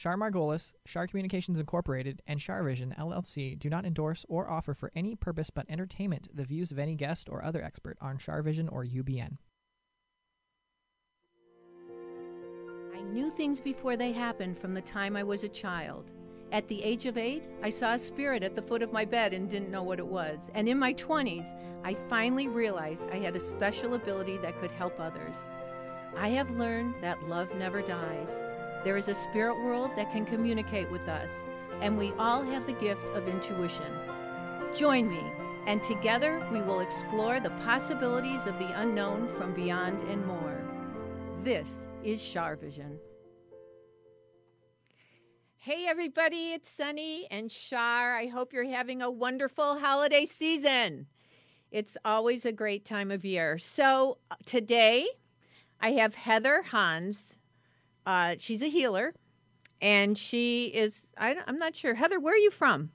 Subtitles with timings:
[0.00, 4.90] Shar Margolis, Shar Communications Incorporated, and Shar Vision LLC do not endorse or offer for
[4.96, 8.66] any purpose but entertainment the views of any guest or other expert on Shar Vision
[8.66, 9.36] or UBN.
[12.96, 16.12] I knew things before they happened from the time I was a child.
[16.50, 19.34] At the age of eight, I saw a spirit at the foot of my bed
[19.34, 20.50] and didn't know what it was.
[20.54, 24.98] And in my 20s, I finally realized I had a special ability that could help
[24.98, 25.46] others.
[26.16, 28.40] I have learned that love never dies.
[28.82, 31.46] There is a spirit world that can communicate with us,
[31.82, 33.92] and we all have the gift of intuition.
[34.74, 35.22] Join me,
[35.66, 40.62] and together we will explore the possibilities of the unknown from beyond and more.
[41.42, 42.98] This is Shar Vision.
[45.58, 48.16] Hey, everybody, it's Sunny and Shar.
[48.16, 51.06] I hope you're having a wonderful holiday season.
[51.70, 53.58] It's always a great time of year.
[53.58, 55.06] So, uh, today
[55.78, 57.36] I have Heather Hans
[58.06, 59.14] uh, she's a healer,
[59.80, 61.12] and she is.
[61.18, 61.94] I, I'm not sure.
[61.94, 62.90] Heather, where are you from?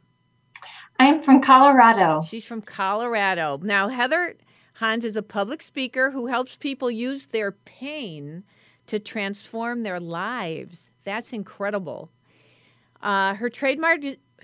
[0.99, 2.21] I'm from Colorado.
[2.25, 3.59] She's from Colorado.
[3.61, 4.35] Now, Heather
[4.73, 8.43] Hans is a public speaker who helps people use their pain
[8.87, 10.91] to transform their lives.
[11.03, 12.11] That's incredible.
[13.01, 14.01] Uh, her trademark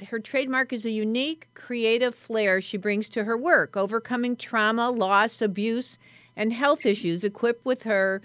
[0.08, 5.42] her trademark is a unique creative flair she brings to her work, overcoming trauma, loss,
[5.42, 5.98] abuse,
[6.36, 8.22] and health issues, equipped with her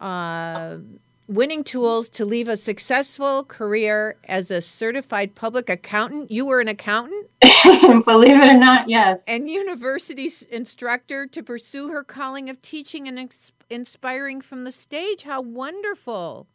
[0.00, 0.78] uh,
[1.28, 6.30] winning tools to leave a successful career as a certified public accountant.
[6.30, 7.28] You were an accountant?
[8.04, 9.22] Believe it or not, yes.
[9.26, 15.22] And university instructor to pursue her calling of teaching and ex- inspiring from the stage.
[15.22, 16.46] How wonderful.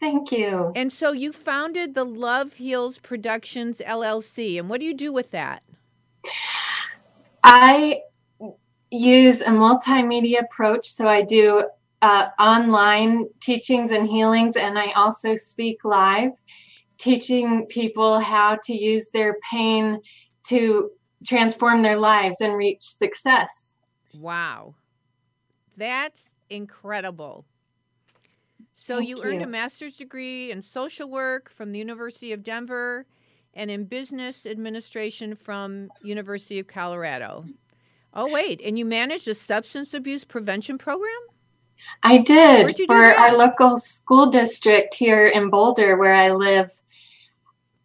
[0.00, 0.72] Thank you.
[0.76, 4.58] And so you founded the Love Heals Productions LLC.
[4.58, 5.62] And what do you do with that?
[7.42, 8.02] I
[8.90, 10.90] use a multimedia approach.
[10.90, 11.64] So I do
[12.02, 16.32] uh, online teachings and healings, and I also speak live,
[16.98, 20.00] teaching people how to use their pain
[20.48, 20.90] to
[21.26, 23.74] transform their lives and reach success.
[24.14, 24.74] Wow.
[25.76, 27.44] That's incredible.
[28.72, 33.06] So you, you earned a master's degree in social work from the University of Denver
[33.54, 37.46] and in business administration from University of Colorado.
[38.12, 41.10] Oh wait, and you managed a substance abuse prevention program?
[42.02, 46.70] I did for our local school district here in Boulder, where I live.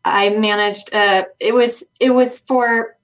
[0.03, 0.93] I managed.
[0.93, 2.97] Uh, it was it was for.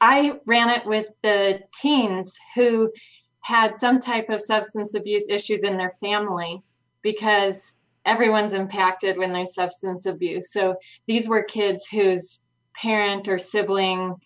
[0.00, 2.92] I ran it with the teens who
[3.40, 6.62] had some type of substance abuse issues in their family,
[7.02, 10.52] because everyone's impacted when there's substance abuse.
[10.52, 12.40] So these were kids whose
[12.74, 14.16] parent or sibling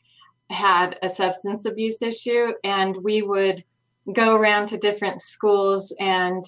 [0.51, 3.65] had a substance abuse issue, and we would
[4.13, 6.45] go around to different schools and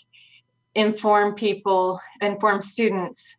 [0.75, 3.37] inform people, inform students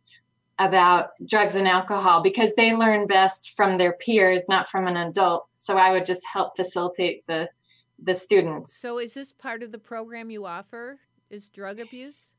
[0.58, 5.46] about drugs and alcohol because they learn best from their peers, not from an adult.
[5.56, 7.48] So I would just help facilitate the
[8.02, 8.78] the students.
[8.78, 10.98] So is this part of the program you offer?
[11.28, 12.32] Is drug abuse?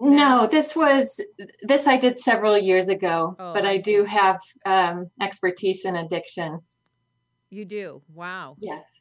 [0.00, 1.20] No, this was
[1.62, 5.96] this I did several years ago, oh, but I, I do have um, expertise in
[5.96, 6.60] addiction.
[7.50, 8.02] You do?
[8.14, 8.56] Wow.
[8.60, 8.97] Yes.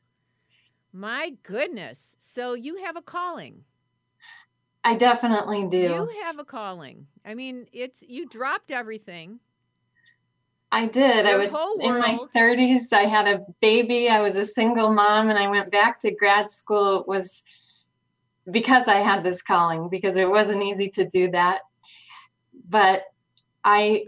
[0.93, 2.15] My goodness.
[2.19, 3.63] So you have a calling.
[4.83, 5.77] I definitely do.
[5.77, 7.07] You have a calling.
[7.25, 9.39] I mean, it's you dropped everything.
[10.71, 11.25] I did.
[11.25, 11.49] Your I was
[11.79, 12.91] in my 30s.
[12.91, 14.09] I had a baby.
[14.09, 17.01] I was a single mom and I went back to grad school.
[17.01, 17.41] It was
[18.51, 21.59] because I had this calling because it wasn't easy to do that.
[22.69, 23.03] But
[23.63, 24.05] I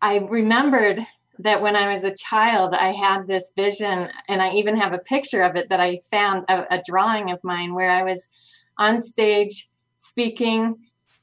[0.00, 1.00] I remembered
[1.40, 4.98] that when I was a child, I had this vision, and I even have a
[4.98, 8.28] picture of it that I found a, a drawing of mine where I was
[8.78, 10.76] on stage speaking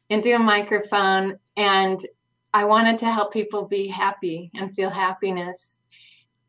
[0.09, 2.05] into a microphone, and
[2.53, 5.77] I wanted to help people be happy and feel happiness.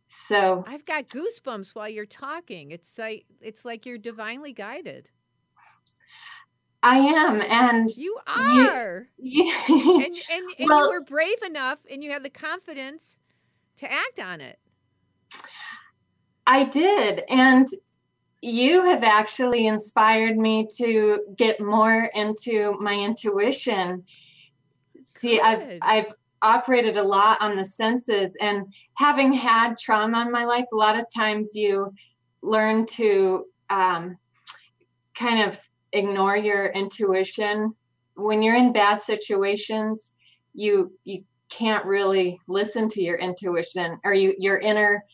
[0.09, 2.71] So I've got goosebumps while you're talking.
[2.71, 5.09] It's like it's like you're divinely guided.
[6.83, 9.07] I am, and you are.
[9.17, 13.21] You, and and, and well, you were brave enough, and you have the confidence
[13.83, 14.59] to act on it.
[16.47, 17.69] I did, and
[18.41, 24.05] you have actually inspired me to get more into my intuition.
[25.17, 25.43] See, Good.
[25.43, 26.13] I've I've
[26.43, 30.99] operated a lot on the senses and having had trauma in my life, a lot
[30.99, 31.93] of times you
[32.43, 34.17] learn to um,
[35.15, 35.59] kind of
[35.93, 37.75] ignore your intuition.
[38.15, 40.13] When you're in bad situations,
[40.55, 41.25] you you
[41.57, 45.05] can't really listen to your intuition or you your inner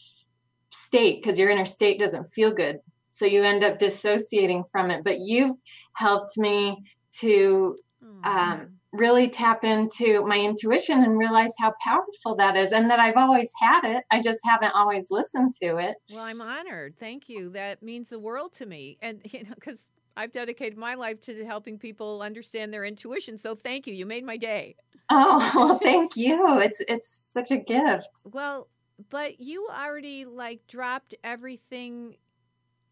[0.71, 2.79] state because your inner state doesn't feel good
[3.11, 5.57] so you end up dissociating from it but you've
[5.95, 6.77] helped me
[7.11, 7.77] to
[8.25, 13.17] um, really tap into my intuition and realize how powerful that is and that I've
[13.17, 14.05] always had it.
[14.11, 15.97] I just haven't always listened to it.
[16.11, 16.95] Well, I'm honored.
[16.99, 17.51] Thank you.
[17.51, 18.99] That means the world to me.
[19.03, 23.39] And, you know, because I've dedicated my life to helping people understand their intuition.
[23.39, 23.95] So thank you.
[23.95, 24.75] You made my day.
[25.11, 26.59] Oh, well, thank you.
[26.61, 28.09] It's it's such a gift.
[28.25, 28.69] Well,
[29.11, 32.17] but you already like dropped everything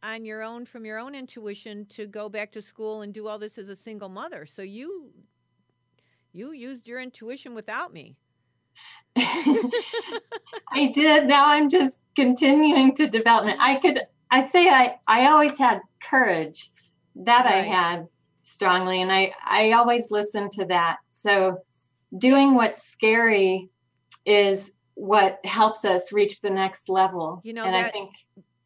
[0.03, 3.39] on your own from your own intuition to go back to school and do all
[3.39, 4.47] this as a single mother.
[4.47, 5.11] So you
[6.33, 8.17] you used your intuition without me.
[9.17, 11.27] I did.
[11.27, 13.57] Now I'm just continuing to develop it.
[13.59, 16.71] I could I say I I always had courage.
[17.17, 17.57] That right.
[17.57, 18.07] I had
[18.45, 20.99] strongly and I I always listened to that.
[21.11, 21.59] So
[22.19, 23.71] doing what's scary
[24.25, 27.41] is what helps us reach the next level.
[27.45, 28.11] You know, and that, I think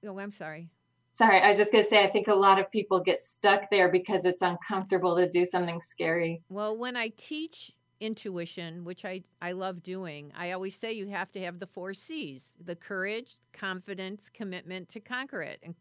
[0.06, 0.68] Oh, I'm sorry.
[1.16, 3.70] Sorry, I was just going to say, I think a lot of people get stuck
[3.70, 6.40] there because it's uncomfortable to do something scary.
[6.48, 11.30] Well, when I teach intuition, which I, I love doing, I always say you have
[11.32, 15.60] to have the four C's the courage, confidence, commitment to conquer it.
[15.62, 15.74] And,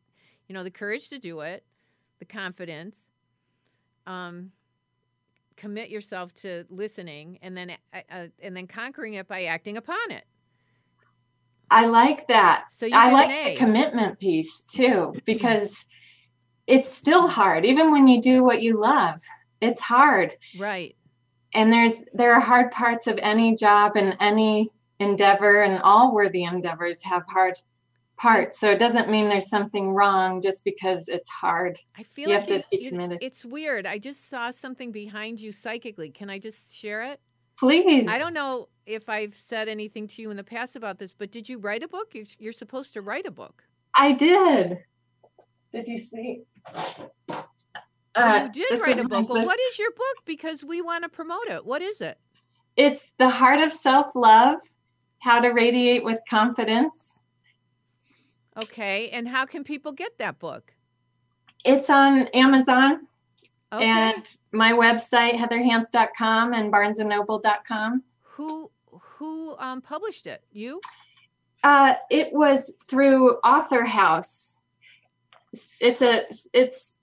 [0.50, 1.64] you know, the courage to do it,
[2.20, 3.12] the confidence,
[4.06, 4.52] um,
[5.60, 10.10] commit yourself to listening, and then, uh, uh and then conquering it by acting upon
[10.10, 10.24] it.
[11.72, 12.66] I like that.
[12.72, 15.86] So I like the commitment piece too, because
[16.66, 17.66] it's still hard.
[17.66, 19.22] Even when you do what you love,
[19.62, 20.36] it's hard.
[20.58, 20.96] Right.
[21.54, 26.44] And there's there are hard parts of any job and any endeavor and all worthy
[26.44, 27.56] endeavors have hard
[28.20, 28.60] parts.
[28.60, 31.80] So it doesn't mean there's something wrong just because it's hard.
[31.98, 33.20] I feel you like have to it, committed.
[33.22, 33.88] it's weird.
[33.88, 36.10] I just saw something behind you psychically.
[36.10, 37.20] Can I just share it?
[37.58, 38.08] Please.
[38.08, 41.32] I don't know if I've said anything to you in the past about this, but
[41.32, 42.12] did you write a book?
[42.14, 43.64] You're, you're supposed to write a book.
[43.96, 44.80] I did.
[45.74, 46.44] Did you see?
[47.28, 47.44] Uh,
[48.16, 49.30] oh, you did write a book.
[49.30, 50.26] Well, what is your book?
[50.26, 51.66] Because we want to promote it.
[51.66, 52.18] What is it?
[52.76, 54.60] It's The Heart of Self Love
[55.20, 57.19] How to Radiate with Confidence.
[58.64, 59.10] Okay.
[59.10, 60.74] And how can people get that book?
[61.66, 63.08] It's on Amazon.
[63.72, 63.86] Okay.
[63.86, 68.04] And my website, heatherhans.com and barnesandnoble.com.
[68.22, 70.44] Who who um, published it?
[70.52, 70.82] You?
[71.64, 74.58] Uh, it was through Author House.
[75.80, 76.24] It's a
[76.54, 76.96] it's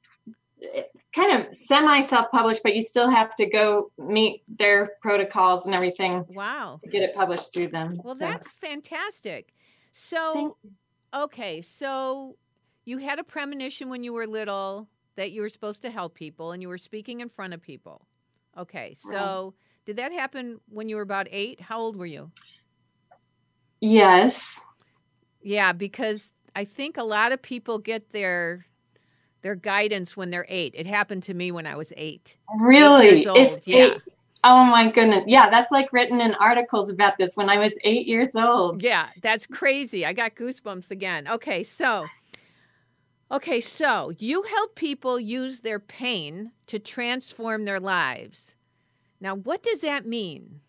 [1.15, 6.25] kind of semi self-published, but you still have to go meet their protocols and everything.
[6.31, 6.81] Wow!
[6.83, 8.01] To get it published through them.
[8.03, 8.25] Well, so.
[8.25, 9.53] that's fantastic.
[9.93, 10.57] So,
[11.15, 12.37] okay, so
[12.85, 16.53] you had a premonition when you were little that you were supposed to help people
[16.53, 18.07] and you were speaking in front of people.
[18.57, 21.61] Okay, so did that happen when you were about eight?
[21.61, 22.31] How old were you?
[23.81, 24.61] Yes.
[25.43, 28.67] Yeah, because I think a lot of people get their
[29.43, 30.75] their guidance when they're eight.
[30.77, 32.37] It happened to me when I was eight.
[32.59, 33.09] Really?
[33.09, 33.95] Eight it's yeah.
[33.95, 34.03] Eight.
[34.45, 35.25] Oh my goodness.
[35.27, 38.83] Yeah, that's like written in articles about this when I was eight years old.
[38.83, 40.07] Yeah, that's crazy.
[40.07, 41.27] I got goosebumps again.
[41.29, 42.07] Okay, so
[43.31, 48.55] Okay, so you help people use their pain to transform their lives.
[49.21, 50.61] Now, what does that mean?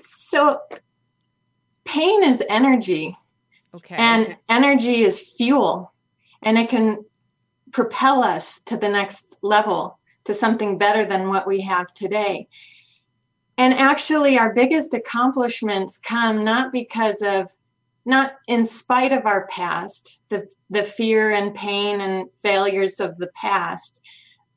[0.00, 0.60] So,
[1.84, 3.16] pain is energy.
[3.74, 3.96] Okay.
[3.96, 5.92] And energy is fuel,
[6.42, 7.04] and it can
[7.72, 9.98] propel us to the next level,
[10.28, 12.46] to something better than what we have today.
[13.56, 17.50] And actually, our biggest accomplishments come not because of
[18.04, 23.30] not in spite of our past, the, the fear and pain and failures of the
[23.34, 24.02] past,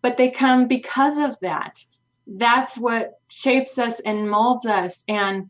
[0.02, 1.80] but they come because of that.
[2.28, 5.50] That's what shapes us and molds us and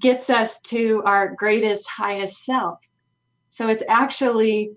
[0.00, 2.80] gets us to our greatest, highest self.
[3.46, 4.72] So it's actually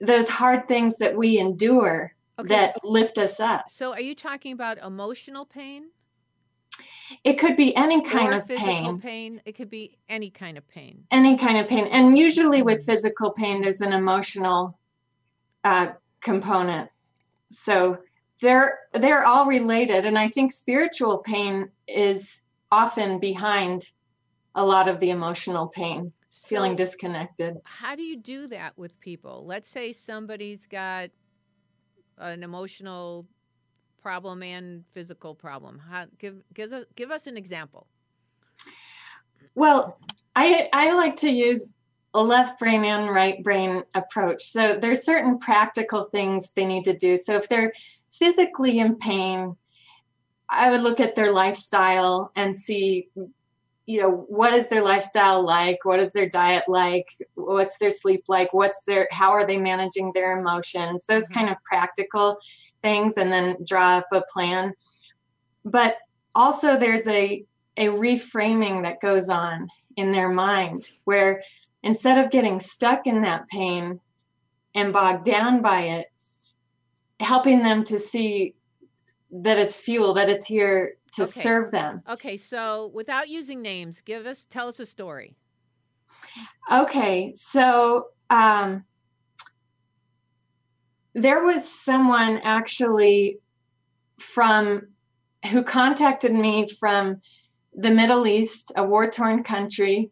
[0.00, 3.68] those hard things that we endure okay, that so, lift us up.
[3.68, 5.90] So, are you talking about emotional pain?
[7.22, 9.00] It could be any kind or of physical pain.
[9.00, 9.42] pain.
[9.44, 11.04] It could be any kind of pain.
[11.10, 11.86] Any kind of pain.
[11.86, 14.78] And usually with physical pain, there's an emotional
[15.62, 15.88] uh,
[16.20, 16.90] component.
[17.50, 17.98] So
[18.40, 20.04] they're they're all related.
[20.06, 22.40] And I think spiritual pain is
[22.72, 23.90] often behind
[24.54, 27.58] a lot of the emotional pain, So feeling disconnected.
[27.64, 29.44] how do you do that with people?
[29.46, 31.10] Let's say somebody's got
[32.18, 33.26] an emotional
[34.02, 35.78] problem and physical problem.
[35.78, 37.86] How, give give us give us an example.
[39.54, 39.98] Well,
[40.36, 41.64] I I like to use
[42.14, 44.44] a left brain and right brain approach.
[44.44, 47.16] So there's certain practical things they need to do.
[47.16, 47.72] So if they're
[48.12, 49.56] physically in pain,
[50.48, 53.08] I would look at their lifestyle and see
[53.86, 55.84] you know what is their lifestyle like?
[55.84, 57.06] What is their diet like?
[57.34, 58.52] What's their sleep like?
[58.52, 61.04] What's their how are they managing their emotions?
[61.06, 61.34] Those Mhm.
[61.34, 62.38] kind of practical
[62.82, 64.74] things and then draw up a plan.
[65.64, 65.98] But
[66.34, 67.44] also there's a
[67.76, 71.42] a reframing that goes on in their mind where
[71.82, 74.00] instead of getting stuck in that pain
[74.74, 76.06] and bogged down by it
[77.20, 78.54] helping them to see
[79.42, 81.42] that it's fuel that it's here to Okay.
[81.42, 85.36] serve them Okay, so without using names, give us tell us a story.
[86.72, 88.84] Okay, so um,
[91.14, 93.38] there was someone actually
[94.18, 94.88] from
[95.50, 97.20] who contacted me from
[97.74, 100.10] the Middle East, a war torn country.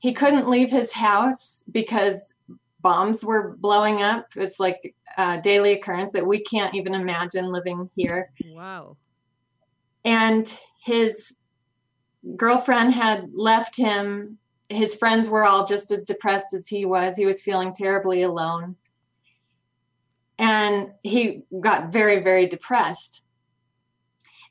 [0.00, 2.32] He couldn't leave his house because
[2.82, 4.26] bombs were blowing up.
[4.36, 8.30] It's like a daily occurrence that we can't even imagine living here.
[8.46, 8.96] Wow.
[10.04, 10.52] and
[10.84, 11.34] his
[12.36, 14.38] girlfriend had left him.
[14.68, 17.16] His friends were all just as depressed as he was.
[17.16, 18.76] He was feeling terribly alone.
[20.38, 23.22] And he got very very depressed.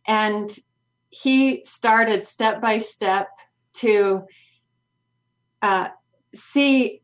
[0.07, 0.55] And
[1.09, 3.29] he started step by step
[3.73, 4.23] to
[5.61, 5.89] uh,
[6.33, 7.01] see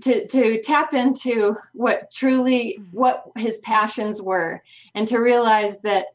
[0.00, 2.96] to to tap into what truly mm-hmm.
[2.96, 4.62] what his passions were
[4.94, 6.06] and to realize that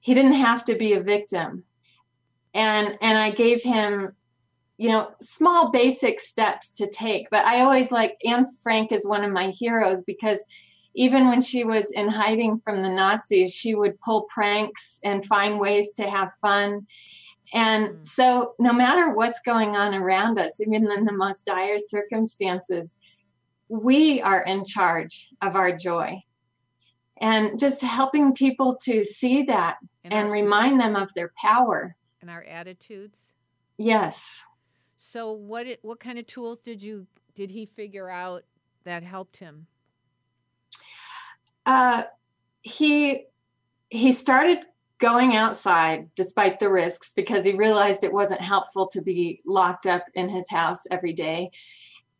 [0.00, 1.64] he didn't have to be a victim.
[2.54, 4.14] And and i gave him
[4.76, 7.28] you know small basic steps to take.
[7.30, 10.44] But i always like anne frank is one of my heroes because
[10.94, 15.60] even when she was in hiding from the nazis she would pull pranks and find
[15.60, 16.86] ways to have fun
[17.52, 18.06] and Mm.
[18.06, 22.96] so no matter what's going on around us even in the most dire circumstances
[23.68, 26.16] we are in charge of our joy
[27.20, 31.96] and just helping people to see that And, and our, remind them of their power.
[32.20, 33.32] and our attitudes.
[33.76, 34.40] Yes.
[34.96, 38.44] So what it, what kind of tools did you did he figure out
[38.84, 39.66] that helped him?
[41.66, 42.04] Uh,
[42.62, 43.26] he
[43.90, 44.58] he started
[44.98, 50.04] going outside despite the risks because he realized it wasn't helpful to be locked up
[50.14, 51.50] in his house every day.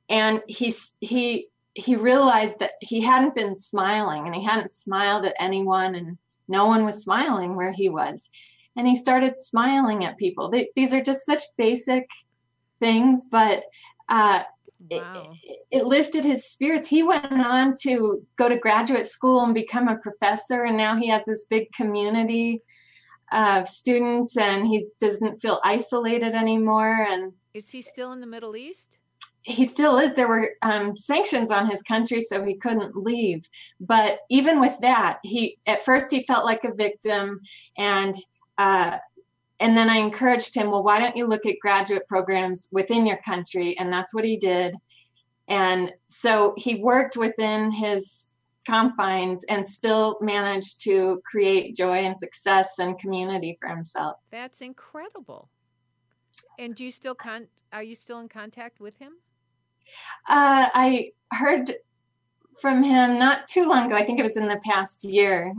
[0.08, 5.36] And he he he realized that he hadn't been smiling and he hadn't smiled at
[5.38, 6.18] anyone and
[6.48, 8.28] no one was smiling where he was.
[8.76, 10.48] And he started smiling at people.
[10.48, 12.08] They, these are just such basic
[12.80, 13.64] things but
[14.08, 14.42] uh,
[14.90, 15.34] Wow.
[15.42, 16.88] it, it lifted his spirits.
[16.88, 21.08] He went on to go to graduate school and become a professor, and now he
[21.08, 22.62] has this big community
[23.32, 27.06] of students, and he doesn't feel isolated anymore.
[27.10, 28.98] And Is he still in the Middle East?
[29.48, 30.12] he still is.
[30.12, 33.48] There were um, sanctions on his country, so he couldn't leave.
[33.80, 37.40] But even with that, he at first he felt like a victim,
[37.76, 38.14] and
[38.58, 38.98] uh,
[39.60, 40.70] and then I encouraged him.
[40.70, 43.76] Well, why don't you look at graduate programs within your country?
[43.78, 44.74] And that's what he did.
[45.48, 48.32] And so he worked within his
[48.66, 54.16] confines and still managed to create joy and success and community for himself.
[54.30, 55.48] That's incredible.
[56.58, 59.14] And do you still con are you still in contact with him?
[60.28, 61.74] Uh, I heard
[62.60, 63.96] from him not too long ago.
[63.96, 65.54] I think it was in the past year.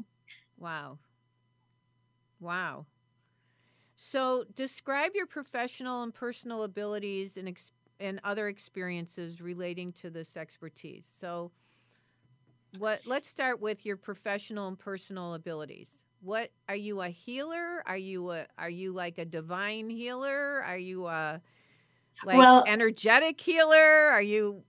[0.57, 0.99] Wow.
[2.39, 2.85] Wow.
[4.01, 10.37] So, describe your professional and personal abilities and ex- and other experiences relating to this
[10.37, 11.05] expertise.
[11.05, 11.51] So,
[12.77, 16.05] what let's start with your professional and personal abilities.
[16.21, 17.83] What are you a healer?
[17.85, 20.63] Are you a are you like a divine healer?
[20.63, 21.41] Are you a
[22.23, 23.75] like Well- energetic healer?
[23.75, 24.63] Are you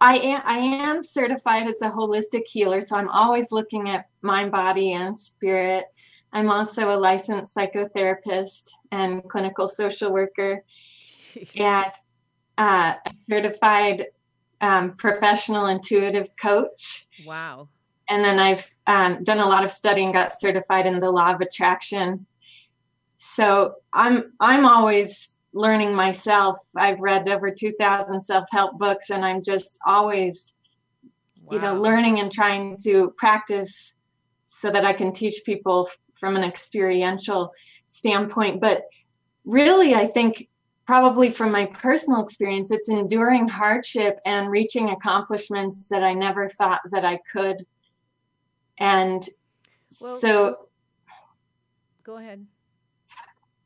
[0.00, 4.52] I am I am certified as a holistic healer, so I'm always looking at mind,
[4.52, 5.86] body, and spirit.
[6.34, 10.64] I'm also a licensed psychotherapist and clinical social worker,
[11.56, 11.92] and
[12.58, 14.06] uh, a certified
[14.60, 17.06] um, professional intuitive coach.
[17.26, 17.68] wow.
[18.08, 21.40] And then I've um, done a lot of studying, got certified in the law of
[21.40, 22.26] attraction.
[23.18, 29.78] so i'm i'm always learning myself i've read over 2000 self-help books and i'm just
[29.86, 30.52] always
[31.44, 31.54] wow.
[31.54, 33.94] you know learning and trying to practice
[34.46, 35.88] so that i can teach people
[36.24, 37.52] from an experiential
[37.88, 38.84] standpoint but
[39.44, 40.48] really i think
[40.86, 46.80] probably from my personal experience it's enduring hardship and reaching accomplishments that i never thought
[46.90, 47.56] that i could
[48.78, 49.28] and
[50.00, 50.56] well, so
[52.04, 52.46] go ahead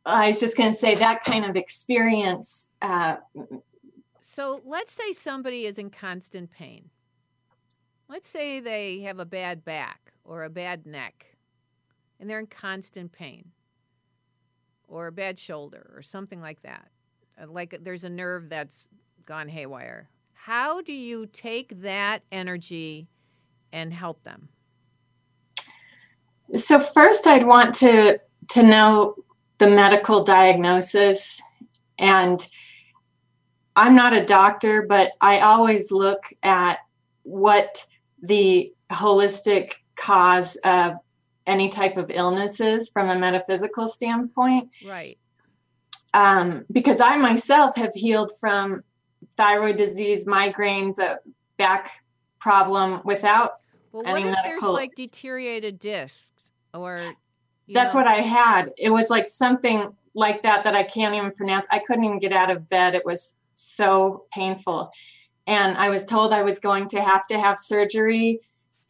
[0.04, 2.68] I was just going to say that kind of experience.
[2.80, 3.16] Uh,
[4.22, 6.88] so let's say somebody is in constant pain.
[8.08, 11.37] Let's say they have a bad back or a bad neck
[12.18, 13.50] and they're in constant pain
[14.86, 16.88] or a bad shoulder or something like that.
[17.40, 18.88] Uh, like there's a nerve that's
[19.24, 20.08] gone haywire.
[20.32, 23.08] How do you take that energy
[23.72, 24.48] and help them?
[26.56, 28.18] So first I'd want to
[28.50, 29.14] to know
[29.58, 31.40] the medical diagnosis.
[31.98, 32.46] And
[33.76, 36.78] I'm not a doctor, but I always look at
[37.24, 37.84] what
[38.22, 40.94] the holistic cause of
[41.48, 44.70] any type of illnesses from a metaphysical standpoint.
[44.86, 45.18] Right.
[46.14, 48.82] Um, because I myself have healed from
[49.36, 51.18] thyroid disease, migraines, a
[51.56, 51.90] back
[52.38, 53.60] problem without
[53.92, 57.14] well, what if there's like deteriorated discs or
[57.68, 58.00] that's know?
[58.00, 58.72] what I had.
[58.76, 61.66] It was like something like that that I can't even pronounce.
[61.70, 62.94] I couldn't even get out of bed.
[62.94, 64.90] It was so painful.
[65.46, 68.40] And I was told I was going to have to have surgery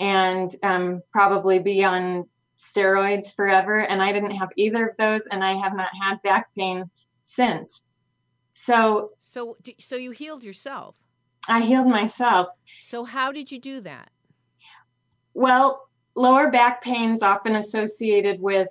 [0.01, 2.27] and um, probably be on
[2.59, 3.81] steroids forever.
[3.81, 5.23] And I didn't have either of those.
[5.31, 6.91] And I have not had back pain
[7.25, 7.83] since.
[8.53, 10.99] So, so, so you healed yourself.
[11.49, 12.49] I healed myself.
[12.83, 14.11] So, how did you do that?
[15.33, 18.69] Well, lower back pain is often associated with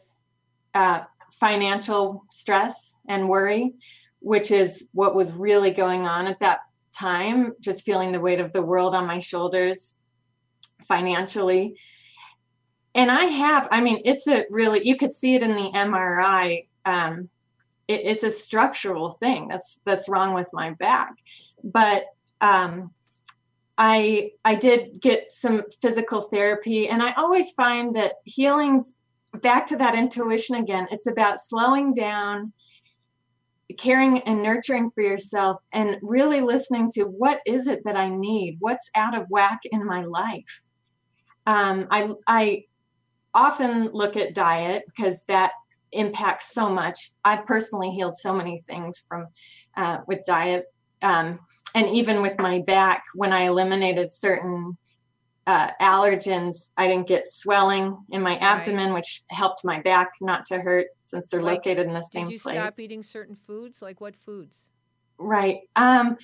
[0.76, 1.04] uh,
[1.40, 3.74] financial stress and worry,
[4.20, 6.60] which is what was really going on at that
[6.94, 9.96] time, just feeling the weight of the world on my shoulders
[10.88, 11.78] financially.
[12.98, 16.68] And I have, I mean, it's a really, you could see it in the MRI.
[16.84, 17.30] Um,
[17.88, 21.14] it, it's a structural thing that's that's wrong with my back.
[21.64, 22.06] But
[22.42, 22.92] um,
[23.78, 28.96] I I did get some physical therapy and I always find that healing's
[29.44, 30.88] back to that intuition again.
[30.90, 32.52] It's about slowing down,
[33.78, 38.58] caring and nurturing for yourself and really listening to what is it that I need?
[38.60, 40.62] What's out of whack in my life?
[41.46, 42.64] Um, I I
[43.38, 45.52] often look at diet because that
[45.92, 47.12] impacts so much.
[47.24, 49.28] I've personally healed so many things from
[49.78, 50.66] uh, with diet.
[51.02, 51.40] Um,
[51.76, 54.76] and even with my back, when I eliminated certain
[55.46, 58.96] uh, allergens, I didn't get swelling in my abdomen, right.
[58.96, 62.44] which helped my back not to hurt since they're like, located in the same place.
[62.44, 63.82] Did you stop eating certain foods?
[63.82, 64.68] Like what foods?
[65.20, 65.62] Right.
[65.76, 66.18] Um,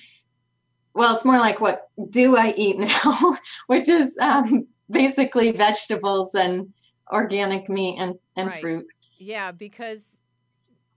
[0.94, 6.72] well, it's more like what do I eat now, which is um, basically vegetables and
[7.12, 8.60] organic meat and, and right.
[8.60, 8.86] fruit.
[9.18, 10.18] Yeah, because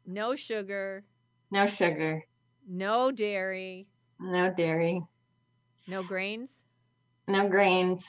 [0.06, 1.04] no sugar.
[1.52, 2.24] No sugar.
[2.68, 3.88] No dairy.
[4.20, 5.02] No dairy.
[5.88, 6.64] No grains?
[7.28, 8.06] No grains.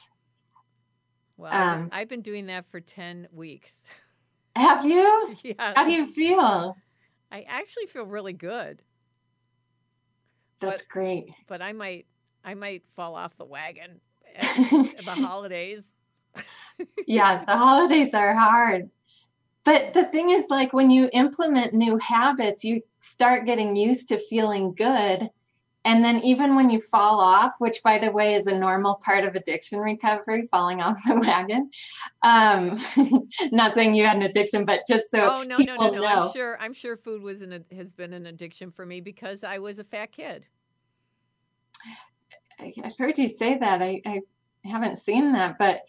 [1.37, 3.81] Well, um, I've, been, I've been doing that for 10 weeks.
[4.57, 5.35] Have you?
[5.45, 5.73] yeah.
[5.77, 6.77] How do you feel?
[7.31, 8.83] I actually feel really good.
[10.61, 11.27] That's but, great.
[11.47, 12.07] But I might
[12.45, 14.01] I might fall off the wagon
[14.35, 15.98] at, at the holidays.
[17.07, 18.91] Yeah, the holidays are hard.
[19.65, 24.19] But the thing is like when you implement new habits, you start getting used to
[24.19, 25.31] feeling good
[25.89, 29.25] and then even when you fall off, which by the way is a normal part
[29.25, 31.71] of addiction recovery, falling off the wagon.
[32.23, 32.79] Um,
[33.53, 36.05] not saying you had an addiction, but just so oh no no no no, know.
[36.05, 39.59] I'm sure I'm sure food was an has been an addiction for me because I
[39.61, 40.47] was a fat kid.
[42.61, 43.81] I, have heard you say that.
[43.81, 44.21] I, I
[44.65, 45.83] haven't seen that, but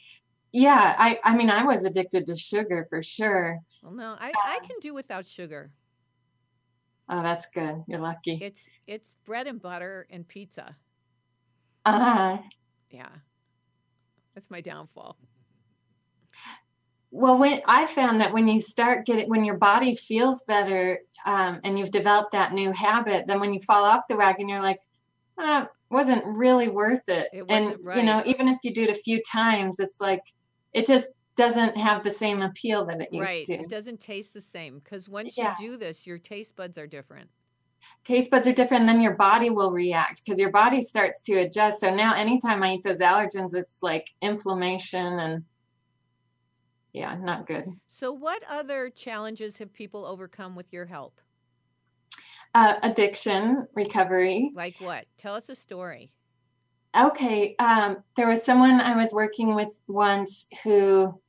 [0.52, 3.60] yeah, I I mean I was addicted to sugar for sure.
[3.84, 5.72] Well, no, I I um, can do without sugar.
[7.08, 7.84] Oh, that's good.
[7.88, 8.40] You're lucky.
[8.42, 10.76] It's it's bread and butter and pizza.
[11.86, 12.38] Uh huh.
[12.90, 13.10] Yeah,
[14.36, 15.18] that's my downfall.
[17.12, 21.60] Well, when I found that when you start getting when your body feels better um,
[21.64, 24.80] and you've developed that new habit, then when you fall off the wagon, you're like,
[25.40, 27.30] oh, wasn't really worth it.
[27.34, 27.98] it and right.
[27.98, 30.22] you know, even if you do it a few times, it's like
[30.74, 33.46] it just doesn't have the same appeal that it used right.
[33.46, 33.54] to.
[33.54, 35.56] It doesn't taste the same because once yeah.
[35.60, 37.30] you do this, your taste buds are different.
[38.04, 41.80] Taste buds are different, then your body will react because your body starts to adjust.
[41.80, 45.44] So now, anytime I eat those allergens, it's like inflammation and
[46.92, 47.66] yeah, not good.
[47.88, 51.22] So, what other challenges have people overcome with your help?
[52.56, 54.52] Uh, addiction recovery.
[54.56, 55.06] Like what?
[55.18, 56.12] Tell us a story.
[56.98, 57.56] Okay.
[57.60, 61.20] Um, there was someone I was working with once who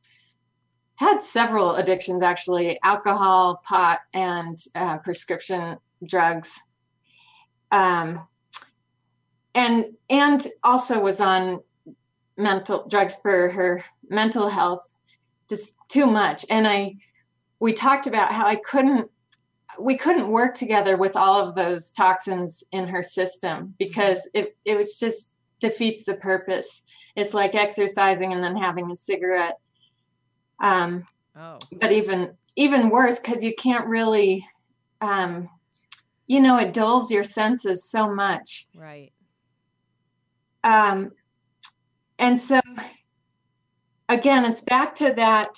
[0.96, 6.58] had several addictions actually alcohol, pot, and uh, prescription drugs.
[7.72, 8.26] Um,
[9.54, 11.60] and and also was on
[12.36, 14.94] mental drugs for her mental health
[15.48, 16.94] just too much and i
[17.58, 19.10] we talked about how i couldn't
[19.78, 24.76] we couldn't work together with all of those toxins in her system because it, it
[24.76, 25.29] was just
[25.60, 26.82] defeats the purpose
[27.16, 29.58] it's like exercising and then having a cigarette
[30.60, 31.58] um oh.
[31.80, 34.44] but even even worse because you can't really
[35.00, 35.48] um
[36.26, 39.12] you know it dulls your senses so much right
[40.64, 41.10] um
[42.18, 42.60] and so
[44.10, 45.56] again, it's back to that.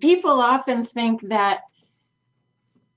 [0.00, 1.60] People often think that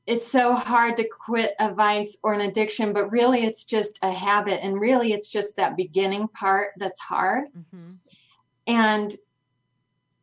[0.07, 4.11] it's so hard to quit a vice or an addiction, but really it's just a
[4.11, 4.63] habit.
[4.63, 7.47] And really it's just that beginning part that's hard.
[7.47, 7.91] Mm-hmm.
[8.67, 9.15] And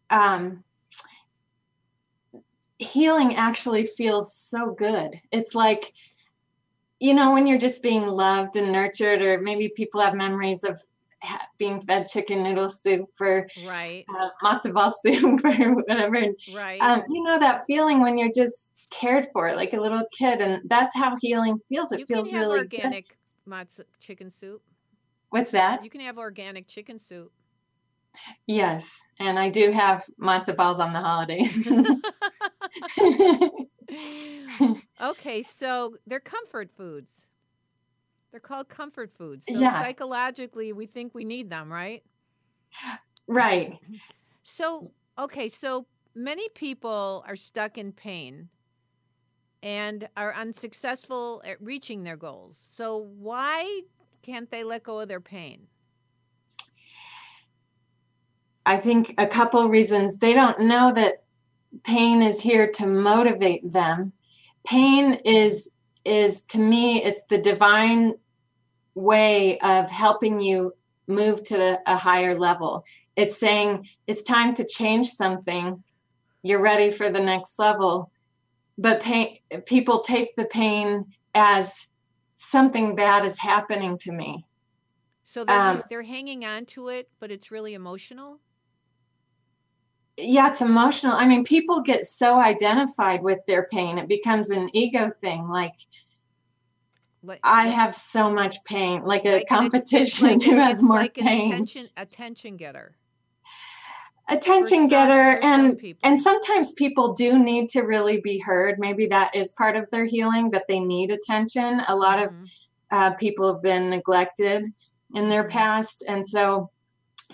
[0.08, 0.64] um,
[2.78, 5.20] healing actually feels so good.
[5.32, 5.92] It's like,
[6.98, 10.82] you know, when you're just being loved and nurtured, or maybe people have memories of
[11.58, 16.22] being fed chicken noodle soup or right uh, matzo ball soup or whatever.
[16.54, 16.80] Right.
[16.80, 18.70] Um, you know that feeling when you're just
[19.00, 21.92] cared for like a little kid, and that's how healing feels.
[21.92, 23.52] It you feels can have really organic good.
[23.52, 24.62] matzo chicken soup.
[25.30, 25.83] What's that?
[25.83, 27.33] You can have organic chicken soup.
[28.46, 31.68] Yes, and I do have matzo balls on the holidays.
[35.02, 37.26] okay, so they're comfort foods.
[38.30, 39.46] They're called comfort foods.
[39.48, 39.80] So yeah.
[39.80, 42.02] psychologically, we think we need them, right?
[43.26, 43.78] Right.
[44.42, 48.48] So, okay, so many people are stuck in pain
[49.64, 52.62] and are unsuccessful at reaching their goals.
[52.70, 53.81] So, why
[54.22, 55.66] can't they let go of their pain?
[58.66, 60.18] I think a couple reasons.
[60.18, 61.24] They don't know that
[61.83, 64.12] pain is here to motivate them.
[64.64, 65.68] Pain is
[66.05, 68.14] is to me it's the divine
[68.94, 70.74] way of helping you
[71.07, 72.85] move to a higher level.
[73.16, 75.83] It's saying it's time to change something.
[76.42, 78.11] You're ready for the next level.
[78.76, 81.88] But pain, people take the pain as
[82.37, 84.44] something bad is happening to me.
[85.24, 88.40] So they're, um, they're hanging on to it, but it's really emotional?
[90.16, 91.14] Yeah, it's emotional.
[91.14, 95.48] I mean, people get so identified with their pain, it becomes an ego thing.
[95.48, 95.74] Like,
[97.22, 101.14] like, I have so much pain, like a like competition like, who has more like
[101.14, 101.50] pain.
[101.50, 102.94] attention, attention getter.
[104.28, 108.78] Attention getter, and and sometimes people do need to really be heard.
[108.78, 111.82] Maybe that is part of their healing that they need attention.
[111.88, 112.40] A lot mm-hmm.
[112.40, 112.48] of
[112.90, 114.66] uh, people have been neglected
[115.14, 115.58] in their mm-hmm.
[115.58, 116.70] past, and so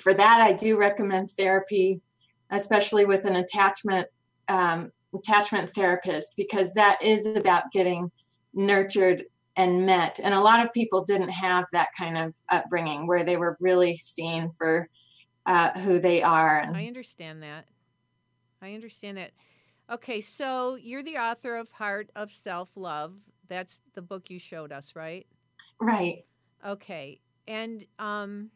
[0.00, 2.00] for that, I do recommend therapy,
[2.50, 4.08] especially with an attachment
[4.48, 8.10] um, attachment therapist, because that is about getting
[8.52, 9.24] nurtured
[9.56, 10.18] and met.
[10.22, 13.96] And a lot of people didn't have that kind of upbringing where they were really
[13.96, 14.88] seen for
[15.46, 16.64] uh, who they are.
[16.72, 17.66] I understand that.
[18.62, 19.32] I understand that.
[19.90, 23.14] Okay, so you're the author of Heart of Self Love.
[23.48, 25.26] That's the book you showed us, right?
[25.80, 26.24] Right.
[26.64, 27.20] Okay.
[27.48, 28.50] And um,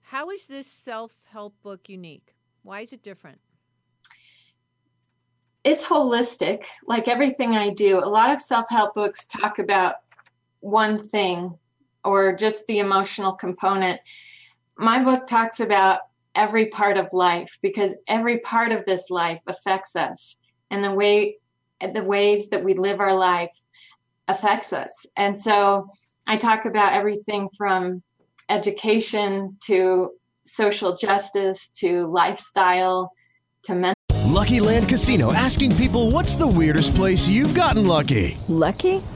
[0.00, 2.34] how is this self help book unique?
[2.62, 3.40] Why is it different?
[5.64, 9.96] it's holistic like everything i do a lot of self-help books talk about
[10.60, 11.58] one thing
[12.04, 14.00] or just the emotional component
[14.76, 16.00] my book talks about
[16.34, 20.36] every part of life because every part of this life affects us
[20.70, 21.36] and the way
[21.92, 23.54] the ways that we live our life
[24.28, 25.86] affects us and so
[26.26, 28.02] i talk about everything from
[28.48, 30.10] education to
[30.44, 33.10] social justice to lifestyle
[33.62, 33.94] to mental
[34.34, 38.36] Lucky Land Casino asking people what's the weirdest place you've gotten lucky?
[38.48, 39.00] Lucky?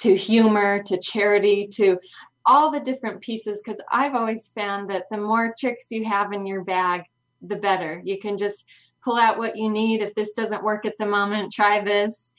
[0.00, 1.98] to humor, to charity, to
[2.46, 6.46] all the different pieces because I've always found that the more tricks you have in
[6.46, 7.02] your bag,
[7.42, 8.00] the better.
[8.04, 8.64] You can just
[9.02, 10.02] pull out what you need.
[10.02, 12.30] If this doesn't work at the moment, try this.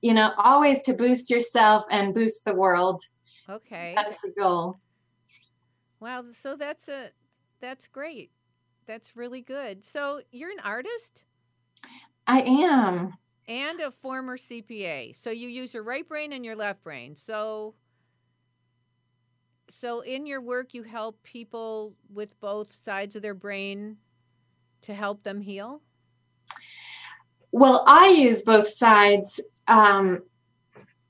[0.00, 3.02] You know, always to boost yourself and boost the world.
[3.48, 3.92] Okay.
[3.94, 4.78] That's the goal.
[6.00, 7.10] Wow, so that's a
[7.60, 8.32] that's great.
[8.86, 9.84] That's really good.
[9.84, 11.22] So you're an artist?
[12.26, 13.14] I am.
[13.48, 15.14] And a former CPA.
[15.16, 17.16] So you use your right brain and your left brain.
[17.16, 17.74] So
[19.68, 23.96] so in your work you help people with both sides of their brain
[24.82, 25.80] to help them heal?
[27.52, 29.40] Well, I use both sides.
[29.68, 30.22] Um,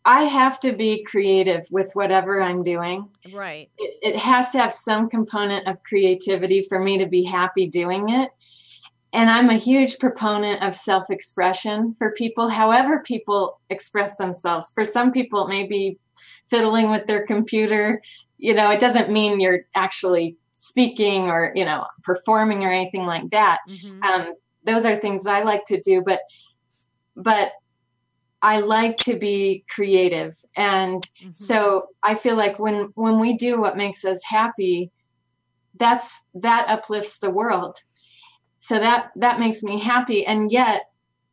[0.04, 3.08] I have to be creative with whatever I'm doing.
[3.32, 3.70] Right.
[3.78, 8.08] It, it, has to have some component of creativity for me to be happy doing
[8.08, 8.30] it.
[9.12, 14.72] And I'm a huge proponent of self expression for people, however, people express themselves.
[14.74, 15.98] For some people, it may be
[16.46, 18.00] fiddling with their computer.
[18.38, 23.28] You know, it doesn't mean you're actually speaking or, you know, performing or anything like
[23.30, 23.58] that.
[23.68, 24.02] Mm-hmm.
[24.02, 26.02] Um, those are things I like to do.
[26.04, 26.20] But,
[27.14, 27.52] but
[28.42, 30.36] I like to be creative.
[30.56, 31.30] And mm-hmm.
[31.32, 34.90] so I feel like when when we do what makes us happy,
[35.78, 37.78] that's that uplifts the world.
[38.62, 40.24] So that that makes me happy.
[40.24, 40.82] And yet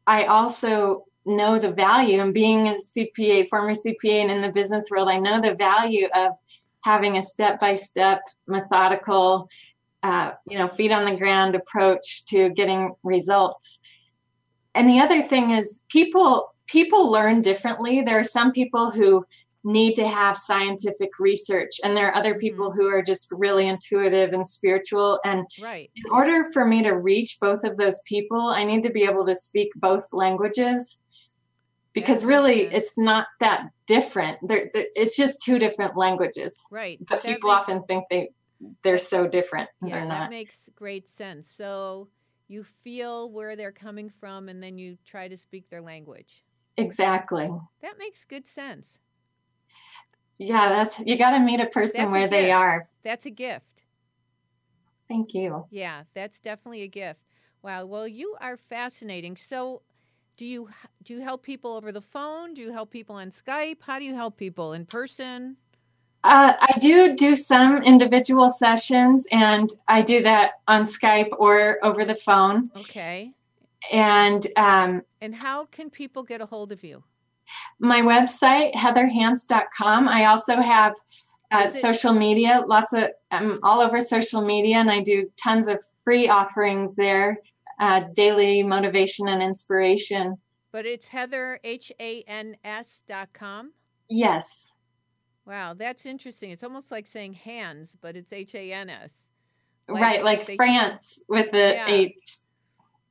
[0.08, 4.86] I also know the value and being a CPA, former CPA and in the business
[4.90, 6.32] world, I know the value of
[6.84, 9.48] having a step-by-step methodical
[10.02, 13.80] uh, you know feet on the ground approach to getting results
[14.74, 18.02] and the other thing is people people learn differently.
[18.02, 19.26] There are some people who
[19.64, 21.72] need to have scientific research.
[21.84, 22.40] And there are other mm-hmm.
[22.40, 25.20] people who are just really intuitive and spiritual.
[25.26, 25.90] And right.
[25.96, 29.26] in order for me to reach both of those people i need to be able
[29.26, 31.00] to speak both languages.
[31.94, 34.38] Because really it's not that different.
[34.48, 36.56] They're, they're, it's just two different languages.
[36.72, 37.00] Right.
[37.00, 38.30] But, but people makes, often think they
[38.84, 41.50] they're so different yeah that makes great sense.
[41.50, 42.10] So
[42.50, 46.44] you feel where they're coming from and then you try to speak their language.
[46.78, 47.50] Exactly.
[47.82, 49.00] That makes good sense.
[50.40, 52.88] Yeah, that's you got to meet a person that's where a they are.
[53.04, 53.84] That's a gift.
[55.08, 55.66] Thank you.
[55.70, 57.22] Yeah, that's definitely a gift.
[57.62, 57.86] Wow.
[57.86, 59.36] Well, you are fascinating.
[59.36, 59.82] So,
[60.38, 60.70] do you
[61.04, 62.54] do you help people over the phone?
[62.54, 63.82] Do you help people on Skype?
[63.82, 65.58] How do you help people in person?
[66.24, 72.06] Uh, I do do some individual sessions, and I do that on Skype or over
[72.06, 72.70] the phone.
[72.78, 73.34] Okay.
[73.92, 77.04] And um, and how can people get a hold of you?
[77.80, 80.08] My website, heatherhans.com.
[80.08, 80.96] I also have
[81.52, 85.84] uh, social media, lots of, I'm all over social media, and I do tons of
[86.04, 87.38] free offerings there,
[87.80, 90.38] uh, daily motivation and inspiration.
[90.72, 93.74] But it's Heather, H A N S dot com?
[94.08, 94.76] Yes.
[95.46, 96.52] Wow, that's interesting.
[96.52, 99.30] It's almost like saying hands, but it's H A N S.
[99.88, 101.88] Like right, like France with the yeah.
[101.88, 102.38] H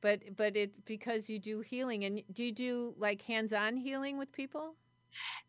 [0.01, 4.31] but but it because you do healing and do you do like hands-on healing with
[4.31, 4.75] people?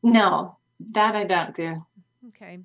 [0.02, 0.56] No
[0.92, 1.76] that i don't do.
[2.28, 2.58] Okay.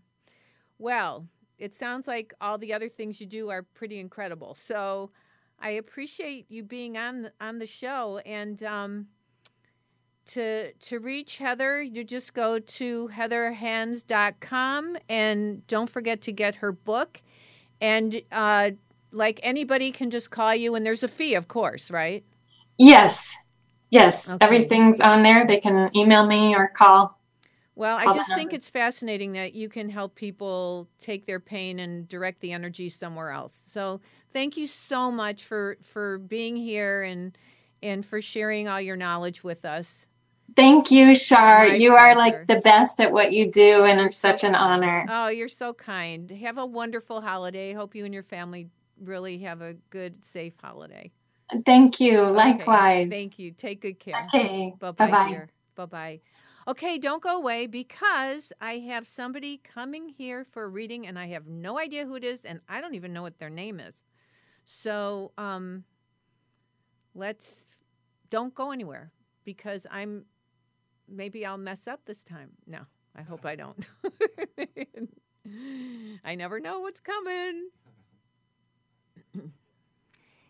[0.78, 4.56] Well it sounds like all the other things you do are pretty incredible.
[4.56, 5.12] So
[5.60, 9.08] i appreciate you being on on the show and um
[10.26, 16.72] to to reach heather you just go to heatherhans.com and don't forget to get her
[16.72, 17.22] book.
[17.82, 18.72] And uh,
[19.16, 22.24] like anybody can just call you and there's a fee of course right
[22.78, 23.34] yes
[23.90, 24.46] yes okay.
[24.46, 27.18] everything's on there they can email me or call
[27.76, 32.08] well i just think it's fascinating that you can help people take their pain and
[32.08, 34.02] direct the energy somewhere else so
[34.32, 37.38] thank you so much for for being here and
[37.82, 40.08] and for sharing all your knowledge with us
[40.56, 41.68] Thank you, Shar.
[41.68, 41.98] You pleasure.
[41.98, 45.06] are like the best at what you do, and it's such an honor.
[45.10, 46.30] Oh, you're so kind.
[46.30, 47.74] Have a wonderful holiday.
[47.74, 48.70] Hope you and your family
[49.02, 51.12] really have a good, safe holiday.
[51.66, 52.20] Thank you.
[52.20, 52.36] Okay.
[52.36, 53.10] Likewise.
[53.10, 53.52] Thank you.
[53.52, 54.28] Take good care.
[54.34, 54.74] Okay.
[54.80, 55.50] Bye bye, dear.
[55.76, 56.20] Bye bye.
[56.68, 61.28] Okay, don't go away because I have somebody coming here for a reading and I
[61.28, 64.04] have no idea who it is and I don't even know what their name is.
[64.64, 65.84] So, um,
[67.14, 67.84] let's
[68.32, 69.12] don't go anywhere
[69.44, 70.26] because I'm
[71.08, 72.52] maybe I'll mess up this time.
[72.66, 72.80] No,
[73.16, 73.88] I hope I don't.
[76.26, 77.70] I never know what's coming.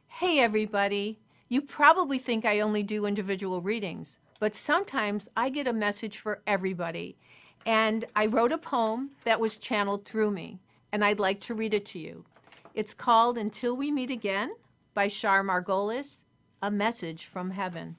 [0.07, 1.19] Hey, everybody.
[1.47, 6.41] You probably think I only do individual readings, but sometimes I get a message for
[6.47, 7.17] everybody.
[7.65, 10.59] And I wrote a poem that was channeled through me,
[10.91, 12.25] and I'd like to read it to you.
[12.73, 14.51] It's called Until We Meet Again
[14.93, 16.23] by Shar Margolis,
[16.61, 17.95] a message from heaven.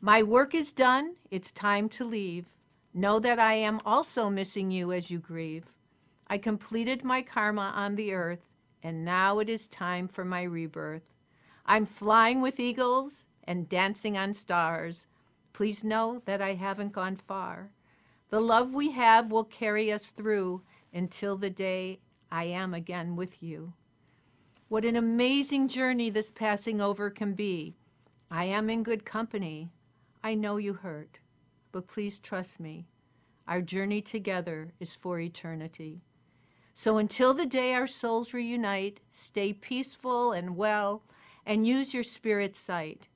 [0.00, 2.54] My work is done, it's time to leave.
[2.94, 5.74] Know that I am also missing you as you grieve.
[6.28, 8.49] I completed my karma on the earth
[8.82, 11.10] and now it is time for my rebirth.
[11.66, 15.06] I'm flying with eagles and dancing on stars.
[15.52, 17.70] Please know that I haven't gone far.
[18.30, 20.62] The love we have will carry us through
[20.92, 23.72] until the day I am again with you.
[24.68, 27.74] What an amazing journey this passing over can be.
[28.30, 29.72] I am in good company.
[30.22, 31.18] I know you hurt,
[31.72, 32.86] but please trust me.
[33.48, 36.02] Our journey together is for eternity.
[36.82, 41.02] So until the day our souls reunite, stay peaceful and well
[41.44, 43.06] and use your spirit sight.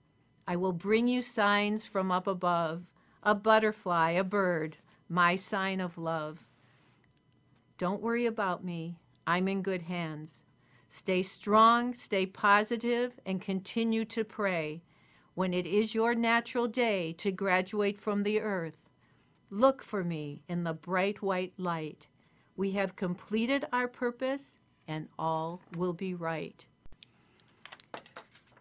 [0.46, 2.82] I will bring you signs from up above
[3.22, 4.76] a butterfly, a bird,
[5.08, 6.46] my sign of love.
[7.78, 8.98] Don't worry about me.
[9.26, 10.42] I'm in good hands.
[10.90, 14.82] Stay strong, stay positive, and continue to pray.
[15.32, 18.90] When it is your natural day to graduate from the earth,
[19.48, 22.08] look for me in the bright white light.
[22.56, 26.64] We have completed our purpose, and all will be right.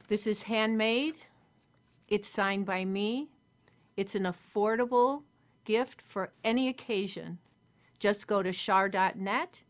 [0.08, 1.16] This is handmade.
[2.08, 3.30] It's signed by me.
[3.96, 5.24] It's an affordable
[5.66, 7.38] gift for any occasion.
[8.00, 9.62] Just go to char.net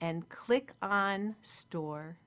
[0.00, 2.18] and click on store.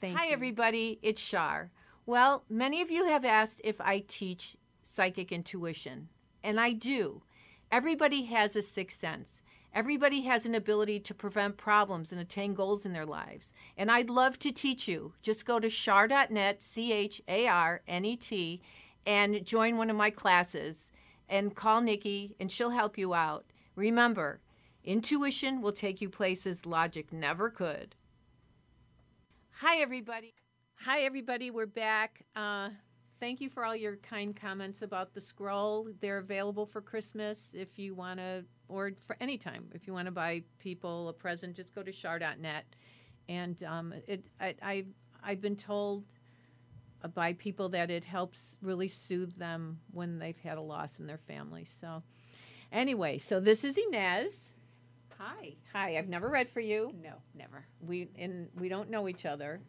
[0.00, 0.32] Thank Hi, you.
[0.32, 0.98] everybody.
[1.02, 1.70] It's Char.
[2.06, 6.08] Well, many of you have asked if I teach psychic intuition,
[6.42, 7.22] and I do.
[7.70, 9.42] Everybody has a sixth sense.
[9.74, 13.52] Everybody has an ability to prevent problems and attain goals in their lives.
[13.76, 15.14] And I'd love to teach you.
[15.22, 18.60] Just go to char.net, C H A R N E T,
[19.06, 20.92] and join one of my classes
[21.28, 23.46] and call Nikki, and she'll help you out.
[23.74, 24.40] Remember,
[24.84, 27.94] Intuition will take you places logic never could.
[29.52, 30.34] Hi, everybody.
[30.80, 31.52] Hi, everybody.
[31.52, 32.22] We're back.
[32.34, 32.70] Uh,
[33.18, 35.88] thank you for all your kind comments about the scroll.
[36.00, 39.66] They're available for Christmas if you want to, or for any time.
[39.74, 42.64] If you want to buy people a present, just go to char.net.
[43.28, 44.84] And um, it, I, I,
[45.22, 46.04] I've been told
[47.14, 51.18] by people that it helps really soothe them when they've had a loss in their
[51.18, 51.64] family.
[51.64, 52.02] So,
[52.72, 54.52] anyway, so this is Inez.
[55.18, 55.54] Hi.
[55.72, 55.98] Hi.
[55.98, 56.94] I've never read for you.
[57.02, 57.64] No, never.
[57.86, 59.60] We and we don't know each other.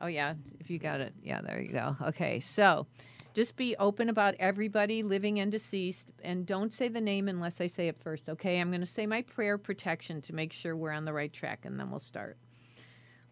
[0.00, 1.12] Oh yeah, if you got it.
[1.22, 1.94] Yeah, there you go.
[2.06, 2.40] Okay.
[2.40, 2.86] So,
[3.32, 7.66] just be open about everybody living and deceased and don't say the name unless I
[7.66, 8.60] say it first, okay?
[8.60, 11.64] I'm going to say my prayer protection to make sure we're on the right track
[11.64, 12.36] and then we'll start.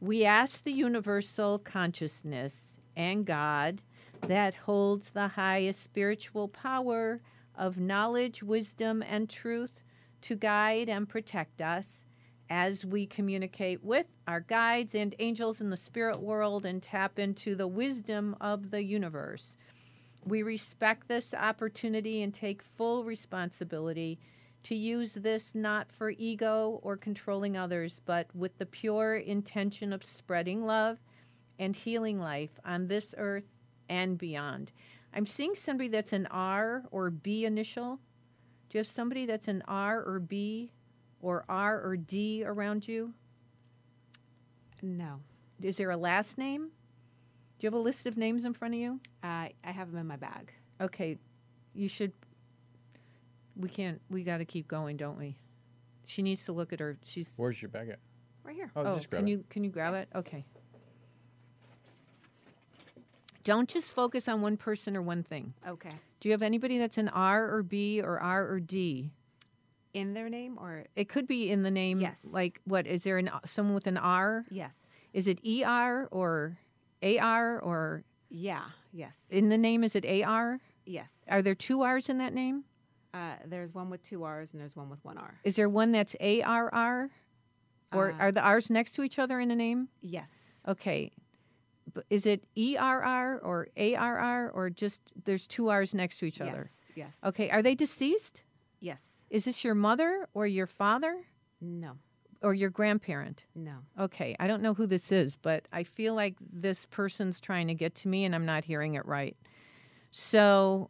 [0.01, 3.83] We ask the universal consciousness and God
[4.23, 7.21] that holds the highest spiritual power
[7.57, 9.83] of knowledge, wisdom, and truth
[10.23, 12.05] to guide and protect us
[12.51, 17.55] as we communicate with our guides and angels in the spirit world and tap into
[17.55, 19.57] the wisdom of the universe.
[20.29, 24.19] We respect this opportunity and take full responsibility
[24.65, 30.05] to use this not for ego or controlling others, but with the pure intention of
[30.05, 30.99] spreading love
[31.59, 33.55] and healing life on this earth
[33.89, 34.71] and beyond.
[35.15, 37.99] I'm seeing somebody that's an R or B initial.
[38.69, 40.73] Do you have somebody that's an R or B
[41.23, 43.15] or R or D around you?
[44.83, 45.21] No.
[45.63, 46.71] Is there a last name?
[47.59, 49.01] Do you have a list of names in front of you?
[49.23, 50.53] Uh, I have them in my bag.
[50.81, 51.19] Okay.
[51.75, 52.13] You should.
[53.57, 54.01] We can't.
[54.09, 55.37] We got to keep going, don't we?
[56.07, 56.99] She needs to look at her.
[57.03, 57.35] She's.
[57.37, 57.99] Where's your bag at?
[58.45, 58.71] Right here.
[58.77, 59.31] Oh, oh just grab can it.
[59.33, 60.09] you can you grab it?
[60.15, 60.45] Okay.
[63.43, 65.55] Don't just focus on one person or one thing.
[65.67, 65.91] Okay.
[66.21, 69.11] Do you have anybody that's an R or B or R or D?
[69.95, 72.01] In their name or It could be in the name.
[72.01, 72.29] Yes.
[72.31, 72.87] Like what?
[72.87, 74.45] Is there an someone with an R?
[74.51, 74.77] yes.
[75.13, 76.59] Is it ER or
[77.03, 78.65] AR or Yeah.
[78.93, 79.27] Yes.
[79.31, 79.85] in the name?
[79.85, 80.61] Is it AR?
[80.87, 81.13] yes.
[81.29, 82.65] Are there two R's in that name?
[83.15, 85.39] Uh, there's one with two R's and there's one with one R.
[85.45, 87.11] Is there one that's ARR?
[87.93, 89.89] Or Uh, are the R's next to each other in the name?
[90.01, 90.63] Yes.
[90.67, 91.13] Okay.
[91.93, 96.69] But is it ERR or ARR or just there's two R's next to each other?
[96.69, 96.85] Yes.
[96.95, 97.19] Yes.
[97.25, 97.51] Okay.
[97.51, 98.43] Are they deceased?
[98.81, 99.25] Yes.
[99.31, 101.25] Is this your mother or your father
[101.61, 101.99] No.
[102.43, 103.45] Or your grandparent?
[103.55, 103.77] No.
[103.99, 104.37] Okay.
[104.39, 107.95] I don't know who this is, but I feel like this person's trying to get
[107.97, 109.37] to me and I'm not hearing it right.
[110.11, 110.89] So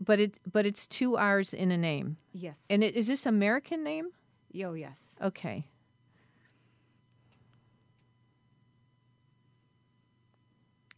[0.00, 2.16] but it but it's two R's in a name.
[2.32, 2.58] Yes.
[2.68, 4.08] And it, is this American name?
[4.50, 4.72] Yo.
[4.72, 5.16] Yes.
[5.22, 5.66] Okay.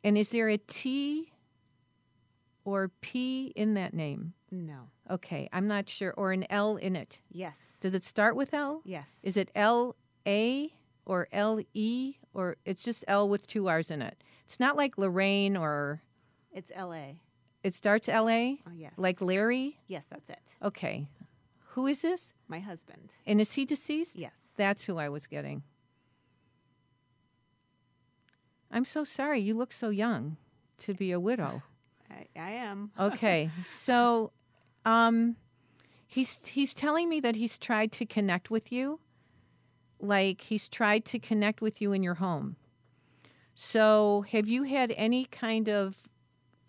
[0.04, 1.32] And is there a T
[2.64, 4.34] or P in that name?
[4.52, 4.90] No.
[5.10, 6.12] Okay, I'm not sure.
[6.16, 7.20] Or an L in it.
[7.30, 7.78] Yes.
[7.80, 8.82] Does it start with L?
[8.84, 9.18] Yes.
[9.22, 9.96] Is it L
[10.26, 10.72] A
[11.06, 14.22] or L E or it's just L with two R's in it?
[14.44, 16.02] It's not like Lorraine or
[16.52, 17.18] It's L.A.
[17.64, 18.60] it starts L A?
[18.68, 18.92] Oh yes.
[18.98, 19.78] Like Larry?
[19.86, 20.56] Yes, that's it.
[20.62, 21.08] Okay.
[21.68, 22.34] Who is this?
[22.46, 23.14] My husband.
[23.26, 24.16] And is he deceased?
[24.18, 24.52] Yes.
[24.58, 25.62] That's who I was getting.
[28.70, 29.40] I'm so sorry.
[29.40, 30.36] You look so young
[30.78, 31.62] to be a widow.
[32.10, 32.90] I, I am.
[32.98, 33.50] Okay.
[33.62, 34.32] so
[34.84, 35.36] um
[36.06, 39.00] he's he's telling me that he's tried to connect with you.
[40.00, 42.56] Like he's tried to connect with you in your home.
[43.54, 46.08] So, have you had any kind of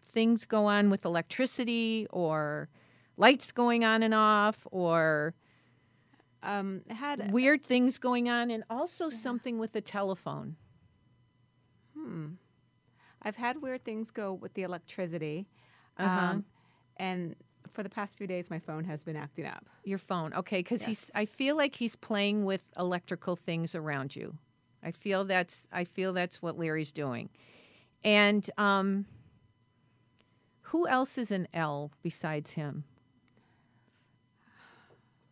[0.01, 2.69] things go on with electricity or
[3.17, 5.33] lights going on and off or
[6.43, 10.57] um, had weird things going on and also something with the telephone?
[11.97, 12.33] Hmm.
[13.21, 15.47] I've had weird things go with the electricity.
[15.97, 16.25] Uh-huh.
[16.25, 16.45] Um,
[16.97, 17.35] and
[17.73, 19.65] for the past few days, my phone has been acting up.
[19.83, 20.59] Your phone, okay?
[20.59, 20.87] Because Yes.
[20.87, 21.11] he's.
[21.15, 24.37] I feel like he's playing with electrical things around you.
[24.81, 25.67] I feel that's.
[25.71, 27.29] I feel that's what Larry's doing,
[28.03, 29.05] and um.
[30.67, 32.83] Who else is an L besides him?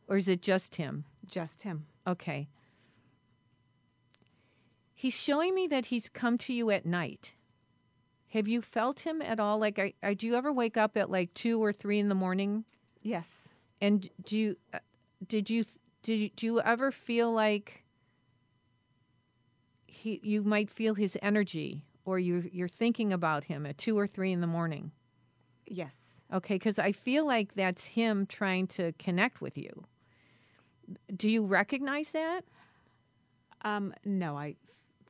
[0.07, 1.05] Or is it just him?
[1.25, 1.87] Just him.
[2.05, 2.47] Okay.
[4.93, 7.33] He's showing me that he's come to you at night.
[8.33, 9.59] Have you felt him at all?
[9.59, 12.15] Like, I, I, do you ever wake up at like two or three in the
[12.15, 12.63] morning?
[13.01, 13.49] Yes.
[13.81, 14.79] And do you, uh,
[15.27, 15.63] did you,
[16.01, 17.83] did you, do you ever feel like
[19.85, 24.07] he, you might feel his energy, or you, you're thinking about him at two or
[24.07, 24.91] three in the morning?
[25.67, 26.21] Yes.
[26.33, 29.83] Okay, because I feel like that's him trying to connect with you.
[31.13, 32.41] Do you recognize that?
[33.63, 34.55] Um, no, I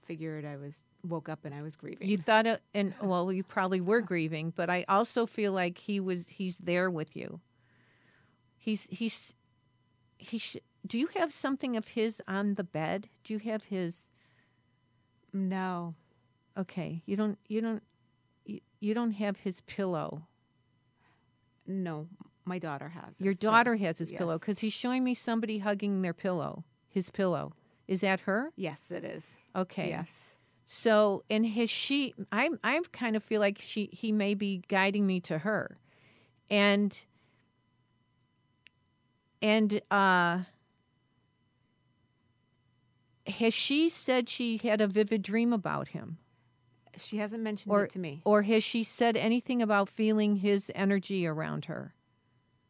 [0.05, 2.07] figured I was woke up and I was grieving.
[2.07, 5.99] You thought, it, and well, you probably were grieving, but I also feel like he
[5.99, 6.27] was.
[6.29, 7.39] He's there with you.
[8.57, 9.35] He's he's
[10.17, 10.37] he.
[10.37, 13.09] Sh- do you have something of his on the bed?
[13.23, 14.09] Do you have his?
[15.33, 15.95] No.
[16.57, 17.37] Okay, you don't.
[17.47, 17.83] You don't.
[18.45, 20.27] You, you don't have his pillow.
[21.67, 22.07] No,
[22.45, 23.21] my daughter has.
[23.21, 26.65] Your daughter has his pillow because he's showing me somebody hugging their pillow.
[26.89, 27.53] His pillow.
[27.87, 28.51] Is that her?
[28.55, 29.37] Yes, it is.
[29.55, 29.89] Okay.
[29.89, 30.37] Yes.
[30.65, 35.05] So, and his she, I, I kind of feel like she, he may be guiding
[35.05, 35.77] me to her,
[36.49, 36.97] and,
[39.41, 40.39] and, uh,
[43.27, 46.17] has she said she had a vivid dream about him,
[46.97, 48.21] She hasn't mentioned or it to me.
[48.25, 51.93] or has she said anything about feeling his energy around her?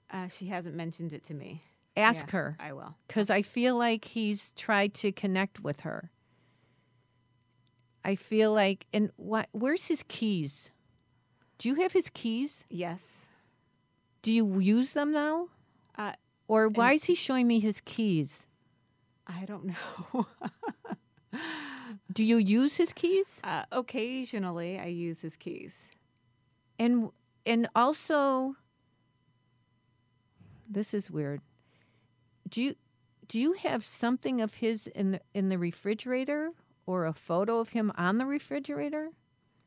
[0.09, 1.63] Uh, she hasn't mentioned it to me.
[1.95, 2.57] Ask Yeah, her.
[2.59, 2.95] I will.
[3.07, 6.11] because I feel like he's tried to connect with her.
[8.03, 9.47] I feel like, and what?
[9.51, 10.71] Where's his keys?
[11.57, 12.63] Do you have his keys?
[12.69, 13.29] Yes.
[14.23, 15.49] Do you use them now?
[15.97, 16.13] Uh,
[16.47, 18.47] Or why is he showing me his keys?
[19.27, 20.25] I don't know.
[22.13, 23.39] Do you use his keys?
[23.43, 25.89] uh, occasionally, I use his keys.
[26.79, 27.09] And
[27.45, 28.55] and also,
[30.69, 31.41] this is weird.
[32.49, 32.75] Do you
[33.27, 36.51] do you have something of his in the in the refrigerator
[36.91, 39.09] or a photo of him on the refrigerator?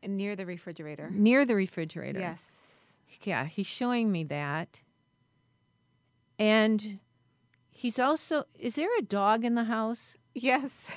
[0.07, 1.09] Near the refrigerator.
[1.11, 2.21] Near the refrigerator.
[2.21, 2.99] Yes.
[3.23, 4.81] Yeah, he's showing me that.
[6.39, 6.99] And
[7.71, 10.17] he's also is there a dog in the house?
[10.35, 10.91] Yes.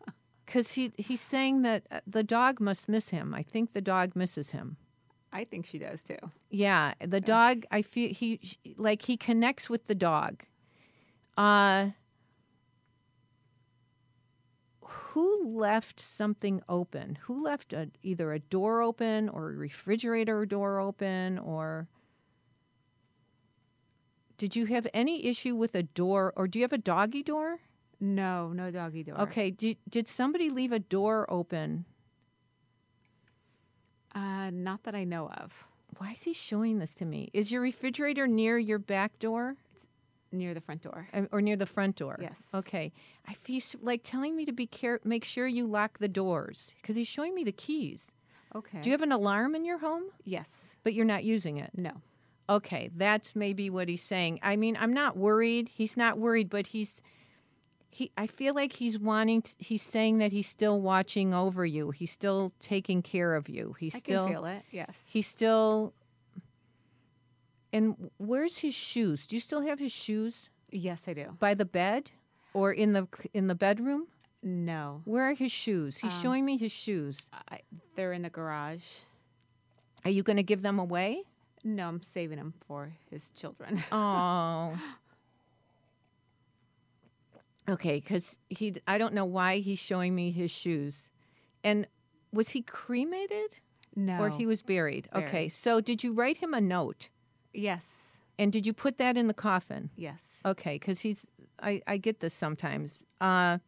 [0.46, 3.34] Cuz he he's saying that uh, the dog must miss him.
[3.34, 4.76] I think the dog misses him.
[5.30, 6.16] I think she does too.
[6.50, 8.40] Yeah, the dog I feel he
[8.76, 10.42] like he connects with the dog.
[11.36, 11.90] Uh
[15.18, 17.18] who left something open?
[17.22, 21.88] Who left a, either a door open or a refrigerator door open or
[24.36, 27.58] did you have any issue with a door or do you have a doggy door?
[27.98, 29.20] No, no doggy door.
[29.22, 31.84] Okay, did, did somebody leave a door open?
[34.14, 35.66] Uh, not that I know of.
[35.96, 37.28] Why is he showing this to me?
[37.32, 39.56] Is your refrigerator near your back door?
[40.30, 41.08] Near the front door.
[41.32, 42.18] Or near the front door.
[42.20, 42.48] Yes.
[42.52, 42.92] Okay.
[43.26, 46.96] I feel like telling me to be care, make sure you lock the doors because
[46.96, 48.14] he's showing me the keys.
[48.54, 48.80] Okay.
[48.80, 50.04] Do you have an alarm in your home?
[50.24, 50.78] Yes.
[50.82, 51.70] But you're not using it.
[51.74, 51.92] No.
[52.50, 54.40] Okay, that's maybe what he's saying.
[54.42, 55.68] I mean, I'm not worried.
[55.68, 57.02] He's not worried, but he's
[57.90, 58.10] he.
[58.16, 59.42] I feel like he's wanting.
[59.42, 61.90] To, he's saying that he's still watching over you.
[61.90, 63.76] He's still taking care of you.
[63.78, 64.62] He's I still can feel it.
[64.70, 65.08] Yes.
[65.10, 65.92] He's still.
[67.72, 69.26] And where's his shoes?
[69.26, 71.36] Do you still have his shoes Yes, I do.
[71.38, 72.10] by the bed,
[72.54, 74.06] or in the in the bedroom?
[74.42, 75.02] No.
[75.04, 75.98] Where are his shoes?
[75.98, 77.28] He's Um, showing me his shoes.
[77.50, 77.60] I,
[77.96, 79.00] they're in the garage.
[80.04, 81.24] Are you going to give them away?
[81.64, 83.82] No, I'm saving them for his children.
[83.92, 84.78] Oh.
[87.68, 91.10] Okay, because he, I don't know why he's showing me his shoes,
[91.62, 91.86] and
[92.32, 93.50] was he cremated?
[93.94, 94.20] No.
[94.20, 95.08] Or he was buried.
[95.14, 97.10] Okay, so did you write him a note,
[97.52, 98.20] Yes.
[98.38, 99.90] and did you put that in the coffin?
[99.96, 100.40] Yes.
[100.44, 101.30] Okay, because he's,
[101.60, 103.04] I, I get this sometimes.
[103.20, 103.58] Uh,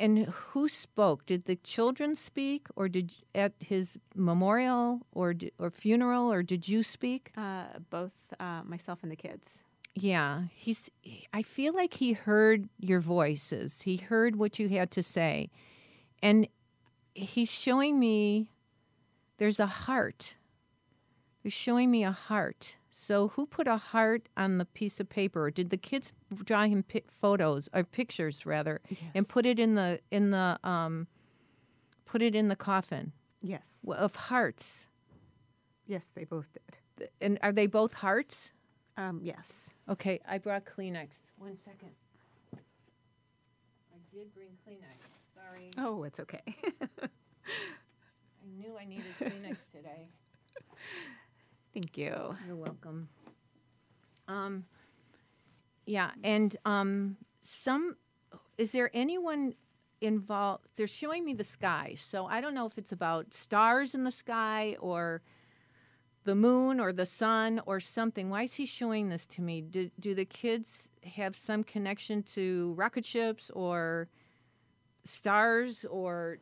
[0.00, 1.26] and who spoke?
[1.26, 6.82] Did the children speak, or did at his memorial or or funeral, or did you
[6.84, 7.32] speak?
[7.36, 9.64] Uh, both uh, myself and the kids.
[9.94, 10.88] Yeah, he's.
[11.00, 13.82] He, I feel like he heard your voices.
[13.82, 15.50] He heard what you had to say,
[16.22, 16.46] and
[17.14, 18.50] he's showing me.
[19.38, 20.36] There's a heart.
[21.48, 22.76] They're showing me a heart.
[22.90, 25.50] So who put a heart on the piece of paper?
[25.50, 26.12] Did the kids
[26.44, 29.00] draw him pi- photos or pictures rather, yes.
[29.14, 31.06] and put it in the in the um,
[32.04, 33.12] put it in the coffin?
[33.40, 33.82] Yes.
[33.88, 34.88] Of hearts.
[35.86, 37.08] Yes, they both did.
[37.22, 38.50] And are they both hearts?
[38.98, 39.72] Um, yes.
[39.88, 41.30] Okay, I brought Kleenex.
[41.38, 41.92] One second.
[42.52, 45.00] I did bring Kleenex.
[45.34, 45.70] Sorry.
[45.78, 46.42] Oh, it's okay.
[46.44, 47.08] I
[48.54, 50.08] knew I needed Kleenex today.
[51.80, 52.36] Thank you.
[52.44, 53.08] You're welcome.
[54.26, 54.64] Um,
[55.86, 57.94] yeah, and um, some
[58.56, 59.54] is there anyone
[60.00, 60.66] involved?
[60.76, 64.10] They're showing me the sky, so I don't know if it's about stars in the
[64.10, 65.22] sky or
[66.24, 68.28] the moon or the sun or something.
[68.28, 69.60] Why is he showing this to me?
[69.60, 74.08] Do, do the kids have some connection to rocket ships or
[75.04, 76.38] stars or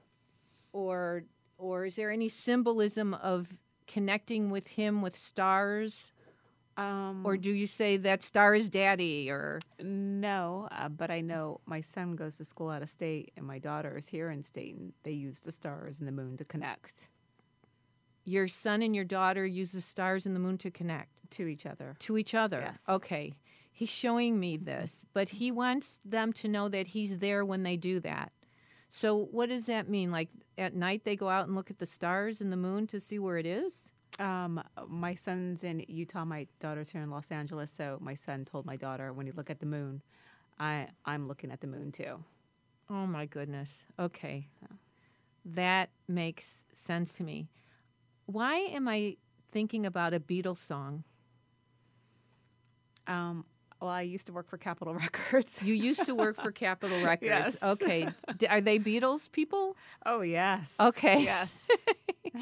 [0.72, 1.24] or
[1.58, 6.12] or is there any symbolism of connecting with him with stars?
[6.76, 9.60] Um, or do you say that star is daddy or?
[9.82, 13.58] No uh, but i know my son goes to school out of state and my
[13.58, 17.08] daughter is here in state and they use the stars and the moon to connect.
[18.24, 21.10] Your son and your daughter use the stars and the moon to connect?
[21.30, 21.96] To each other.
[22.00, 22.60] To each other?
[22.60, 22.84] Yes.
[22.88, 23.32] Okay.
[23.72, 27.78] He's showing me this but he wants them to know that he's there when they
[27.78, 28.32] do that
[28.96, 31.86] so what does that mean like at night they go out and look at the
[31.86, 36.24] stars and the moon to see where it is um, my son's in Utah.
[36.24, 37.70] My daughter's here in Los Angeles.
[37.70, 40.02] So my son told my daughter, when you look at the moon,
[40.58, 42.24] I I'm looking at the moon too.
[42.88, 43.84] Oh my goodness.
[43.98, 44.48] Okay,
[45.44, 47.48] that makes sense to me.
[48.26, 49.16] Why am I
[49.48, 51.04] thinking about a Beatles song?
[53.06, 53.44] Um,
[53.80, 55.62] well, I used to work for Capitol Records.
[55.62, 57.28] You used to work for Capitol Records.
[57.28, 57.62] yes.
[57.62, 58.08] Okay.
[58.38, 59.76] D- are they Beatles people?
[60.04, 60.76] Oh yes.
[60.80, 61.22] Okay.
[61.22, 61.68] Yes.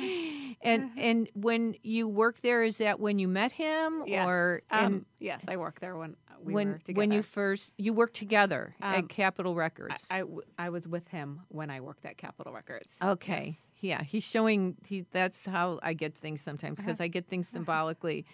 [0.63, 4.27] and and when you worked there, is that when you met him, yes.
[4.27, 8.75] or um, yes, I worked there when we when when you first you worked together
[8.83, 10.07] Um, at Capitol Records?
[10.11, 10.25] I
[10.59, 12.99] I was with him when I worked at Capitol Records.
[13.03, 13.45] Okay.
[13.47, 13.71] Yes.
[13.81, 17.05] Yeah, he's showing he that's how I get things sometimes because Uh-huh.
[17.05, 18.25] I get things symbolically.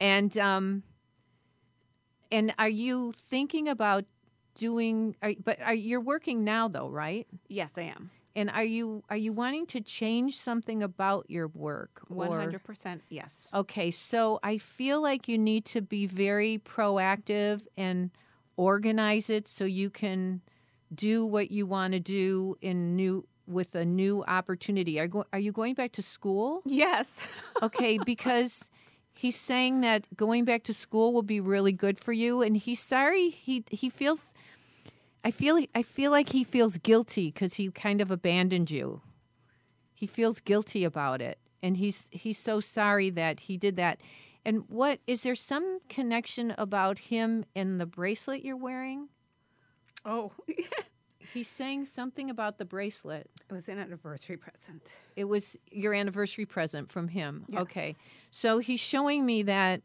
[0.00, 0.82] And um
[2.30, 4.04] and are you thinking about
[4.54, 7.26] doing are, but are you're working now though, right?
[7.48, 8.10] Yes, I am.
[8.36, 12.02] And are you are you wanting to change something about your work?
[12.08, 13.02] Or- hundred percent.
[13.08, 13.48] Yes.
[13.52, 18.10] Okay, so I feel like you need to be very proactive and
[18.56, 20.42] organize it so you can
[20.94, 25.00] do what you want to do in new with a new opportunity.
[25.00, 26.62] Are go, are you going back to school?
[26.66, 27.20] Yes.
[27.62, 28.70] okay, because
[29.18, 32.78] he's saying that going back to school will be really good for you and he's
[32.78, 34.32] sorry he he feels
[35.24, 39.02] I feel I feel like he feels guilty cuz he kind of abandoned you.
[39.92, 44.00] He feels guilty about it and he's he's so sorry that he did that.
[44.44, 49.08] And what is there some connection about him and the bracelet you're wearing?
[50.04, 50.30] Oh.
[51.34, 53.28] He's saying something about the bracelet.
[53.48, 54.96] It was an anniversary present.
[55.16, 57.44] It was your anniversary present from him.
[57.48, 57.62] Yes.
[57.62, 57.94] Okay.
[58.30, 59.82] So he's showing me that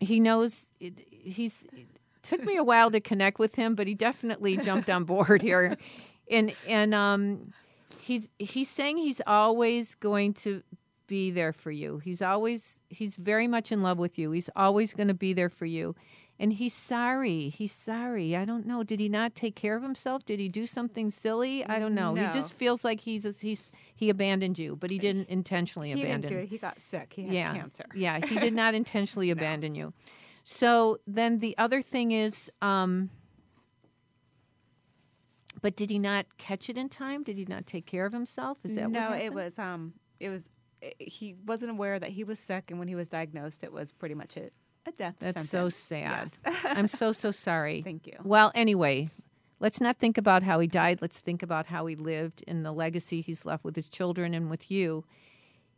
[0.00, 1.86] he knows it, he's it
[2.22, 5.76] took me a while to connect with him, but he definitely jumped on board here.
[6.32, 7.52] And and um
[8.00, 10.62] he's he's saying he's always going to
[11.08, 11.98] be there for you.
[11.98, 14.30] He's always he's very much in love with you.
[14.30, 15.96] He's always going to be there for you.
[16.40, 17.50] And he's sorry.
[17.50, 18.34] He's sorry.
[18.34, 18.82] I don't know.
[18.82, 20.24] Did he not take care of himself?
[20.24, 21.66] Did he do something silly?
[21.66, 22.14] I don't know.
[22.14, 26.22] He just feels like he's he's he abandoned you, but he didn't intentionally He abandon.
[26.22, 26.48] didn't do it.
[26.48, 27.12] He got sick.
[27.14, 27.84] He had yeah, cancer.
[27.94, 28.24] yeah.
[28.24, 29.92] He did not intentionally abandon you.
[30.42, 33.10] So then the other thing is, um,
[35.60, 37.22] but did he not catch it in time?
[37.22, 38.60] Did he not take care of himself?
[38.64, 39.10] Is that no?
[39.10, 39.92] what it was um.
[40.18, 40.48] It was.
[40.98, 44.14] he wasn't aware that he was sick, and when he was diagnosed, it was pretty
[44.14, 44.48] much a,
[44.86, 45.16] a death.
[45.20, 46.30] That's so sad.
[46.46, 46.54] Yes.
[46.64, 47.82] I'm so so sorry.
[47.82, 48.14] Thank you.
[48.24, 49.08] Well, anyway,
[49.60, 51.00] let's not think about how he died.
[51.02, 54.48] Let's think about how he lived and the legacy he's left with his children and
[54.50, 55.04] with you.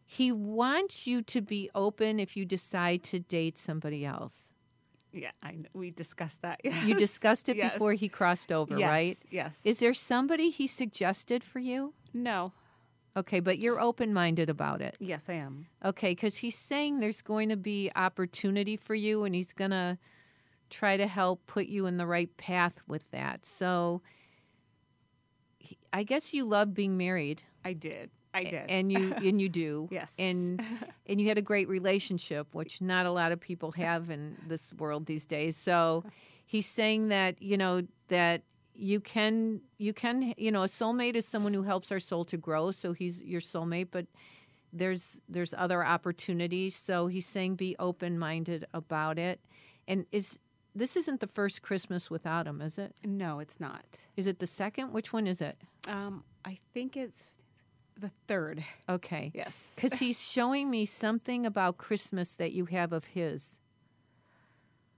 [0.05, 4.51] He wants you to be open if you decide to date somebody else.
[5.13, 6.61] Yeah, I kn- we discussed that.
[6.87, 7.73] You discussed it Yes.
[7.75, 9.19] before he crossed over, Yes, right?
[9.31, 9.61] yes.
[9.65, 11.93] Is there somebody he suggested for you?
[12.15, 12.53] No.
[13.17, 14.97] Okay, but you're open minded about it.
[14.99, 15.67] Yes, I am.
[15.85, 19.99] Okay, because he's saying there's going to be opportunity for you and he's going to
[20.71, 23.45] try to help put you in the right path with that.
[23.45, 24.01] So
[25.93, 27.43] I guess you love being married.
[27.65, 28.11] I did.
[28.35, 28.65] I did.
[28.71, 29.89] And you and you do.
[29.91, 30.15] yes.
[30.19, 30.63] And
[31.07, 34.73] and you had a great relationship, which not a lot of people have in this
[34.75, 35.57] world these days.
[35.57, 36.05] So
[36.47, 38.43] he's saying that, you know, that
[38.75, 42.37] you can you can you know, a soulmate is someone who helps our soul to
[42.37, 42.71] grow.
[42.71, 44.07] So he's your soulmate, but
[44.73, 46.75] there's there's other opportunities.
[46.75, 49.41] So he's saying be open minded about it.
[49.87, 50.39] And is
[50.75, 52.95] this isn't the first Christmas without him, is it?
[53.05, 53.85] No, it's not.
[54.17, 54.93] Is it the second?
[54.93, 55.57] Which one is it?
[55.87, 57.25] Um, I think it's
[58.01, 58.65] the third.
[58.89, 59.31] Okay.
[59.35, 59.75] Yes.
[59.75, 63.59] Because he's showing me something about Christmas that you have of his.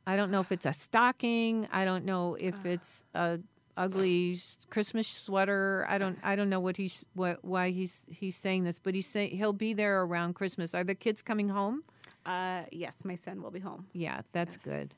[0.06, 1.66] I don't know if it's a stocking.
[1.72, 3.40] I don't know if it's a
[3.76, 4.36] ugly
[4.70, 5.86] Christmas sweater.
[5.88, 6.18] I don't.
[6.22, 9.52] I don't know what he's what why he's he's saying this, but he's saying he'll
[9.52, 10.74] be there around Christmas.
[10.74, 11.84] Are the kids coming home?
[12.24, 13.86] Uh, yes, my son will be home.
[13.92, 14.64] Yeah, that's yes.
[14.64, 14.94] good.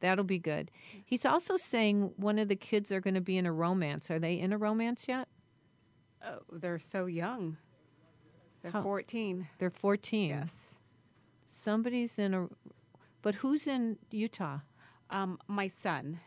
[0.00, 0.70] That'll be good.
[1.04, 4.10] He's also saying one of the kids are going to be in a romance.
[4.10, 5.28] Are they in a romance yet?
[6.26, 7.56] Oh, they're so young.
[8.62, 8.82] They're How?
[8.82, 9.48] 14.
[9.58, 10.30] They're 14.
[10.30, 10.78] Yes.
[11.44, 12.48] Somebody's in a
[13.22, 14.58] But who's in Utah?
[15.10, 16.20] Um, my son.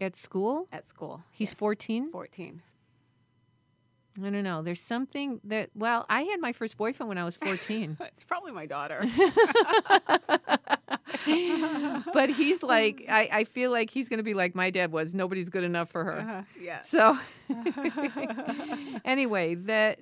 [0.00, 0.68] At school?
[0.72, 1.24] At school.
[1.30, 2.10] He's 14?
[2.10, 2.62] 14.
[4.18, 4.62] I don't know.
[4.62, 7.96] There's something that, well, I had my first boyfriend when I was 14.
[8.00, 9.04] it's probably my daughter.
[12.12, 15.14] but he's like, I, I feel like he's going to be like my dad was.
[15.14, 16.18] Nobody's good enough for her.
[16.18, 16.42] Uh-huh.
[16.60, 16.80] Yeah.
[16.80, 17.18] So,
[19.04, 20.00] anyway, that.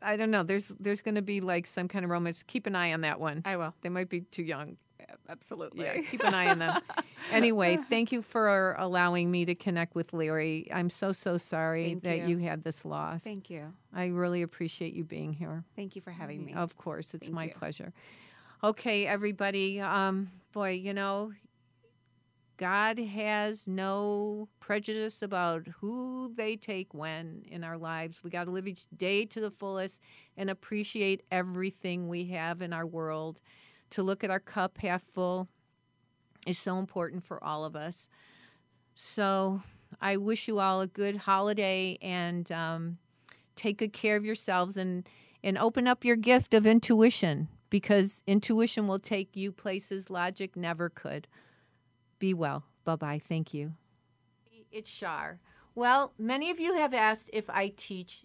[0.00, 0.44] I don't know.
[0.44, 2.42] There's there's going to be like some kind of romance.
[2.42, 3.42] Keep an eye on that one.
[3.44, 3.74] I will.
[3.80, 4.76] They might be too young.
[5.28, 5.84] Absolutely.
[5.84, 6.80] Yeah, keep an eye on them.
[7.32, 10.68] anyway, thank you for allowing me to connect with Larry.
[10.72, 12.38] I'm so so sorry thank that you.
[12.38, 12.38] you.
[12.38, 13.24] had this loss.
[13.24, 13.72] Thank you.
[13.94, 15.64] I really appreciate you being here.
[15.76, 16.54] Thank you for having me.
[16.54, 17.52] Of course, it's Thank my you.
[17.52, 17.92] pleasure.
[18.62, 19.80] Okay, everybody.
[19.80, 21.32] Um, boy, you know,
[22.58, 28.24] God has no prejudice about who they take when in our lives.
[28.24, 30.02] We got to live each day to the fullest
[30.36, 33.40] and appreciate everything we have in our world.
[33.90, 35.48] To look at our cup half full
[36.46, 38.08] is so important for all of us.
[38.94, 39.62] So
[40.00, 42.98] I wish you all a good holiday and um,
[43.54, 45.08] take good care of yourselves and,
[45.42, 50.88] and open up your gift of intuition because intuition will take you places logic never
[50.88, 51.28] could.
[52.18, 52.64] Be well.
[52.84, 53.20] Bye bye.
[53.22, 53.74] Thank you.
[54.70, 55.40] It's Char.
[55.74, 58.24] Well, many of you have asked if I teach.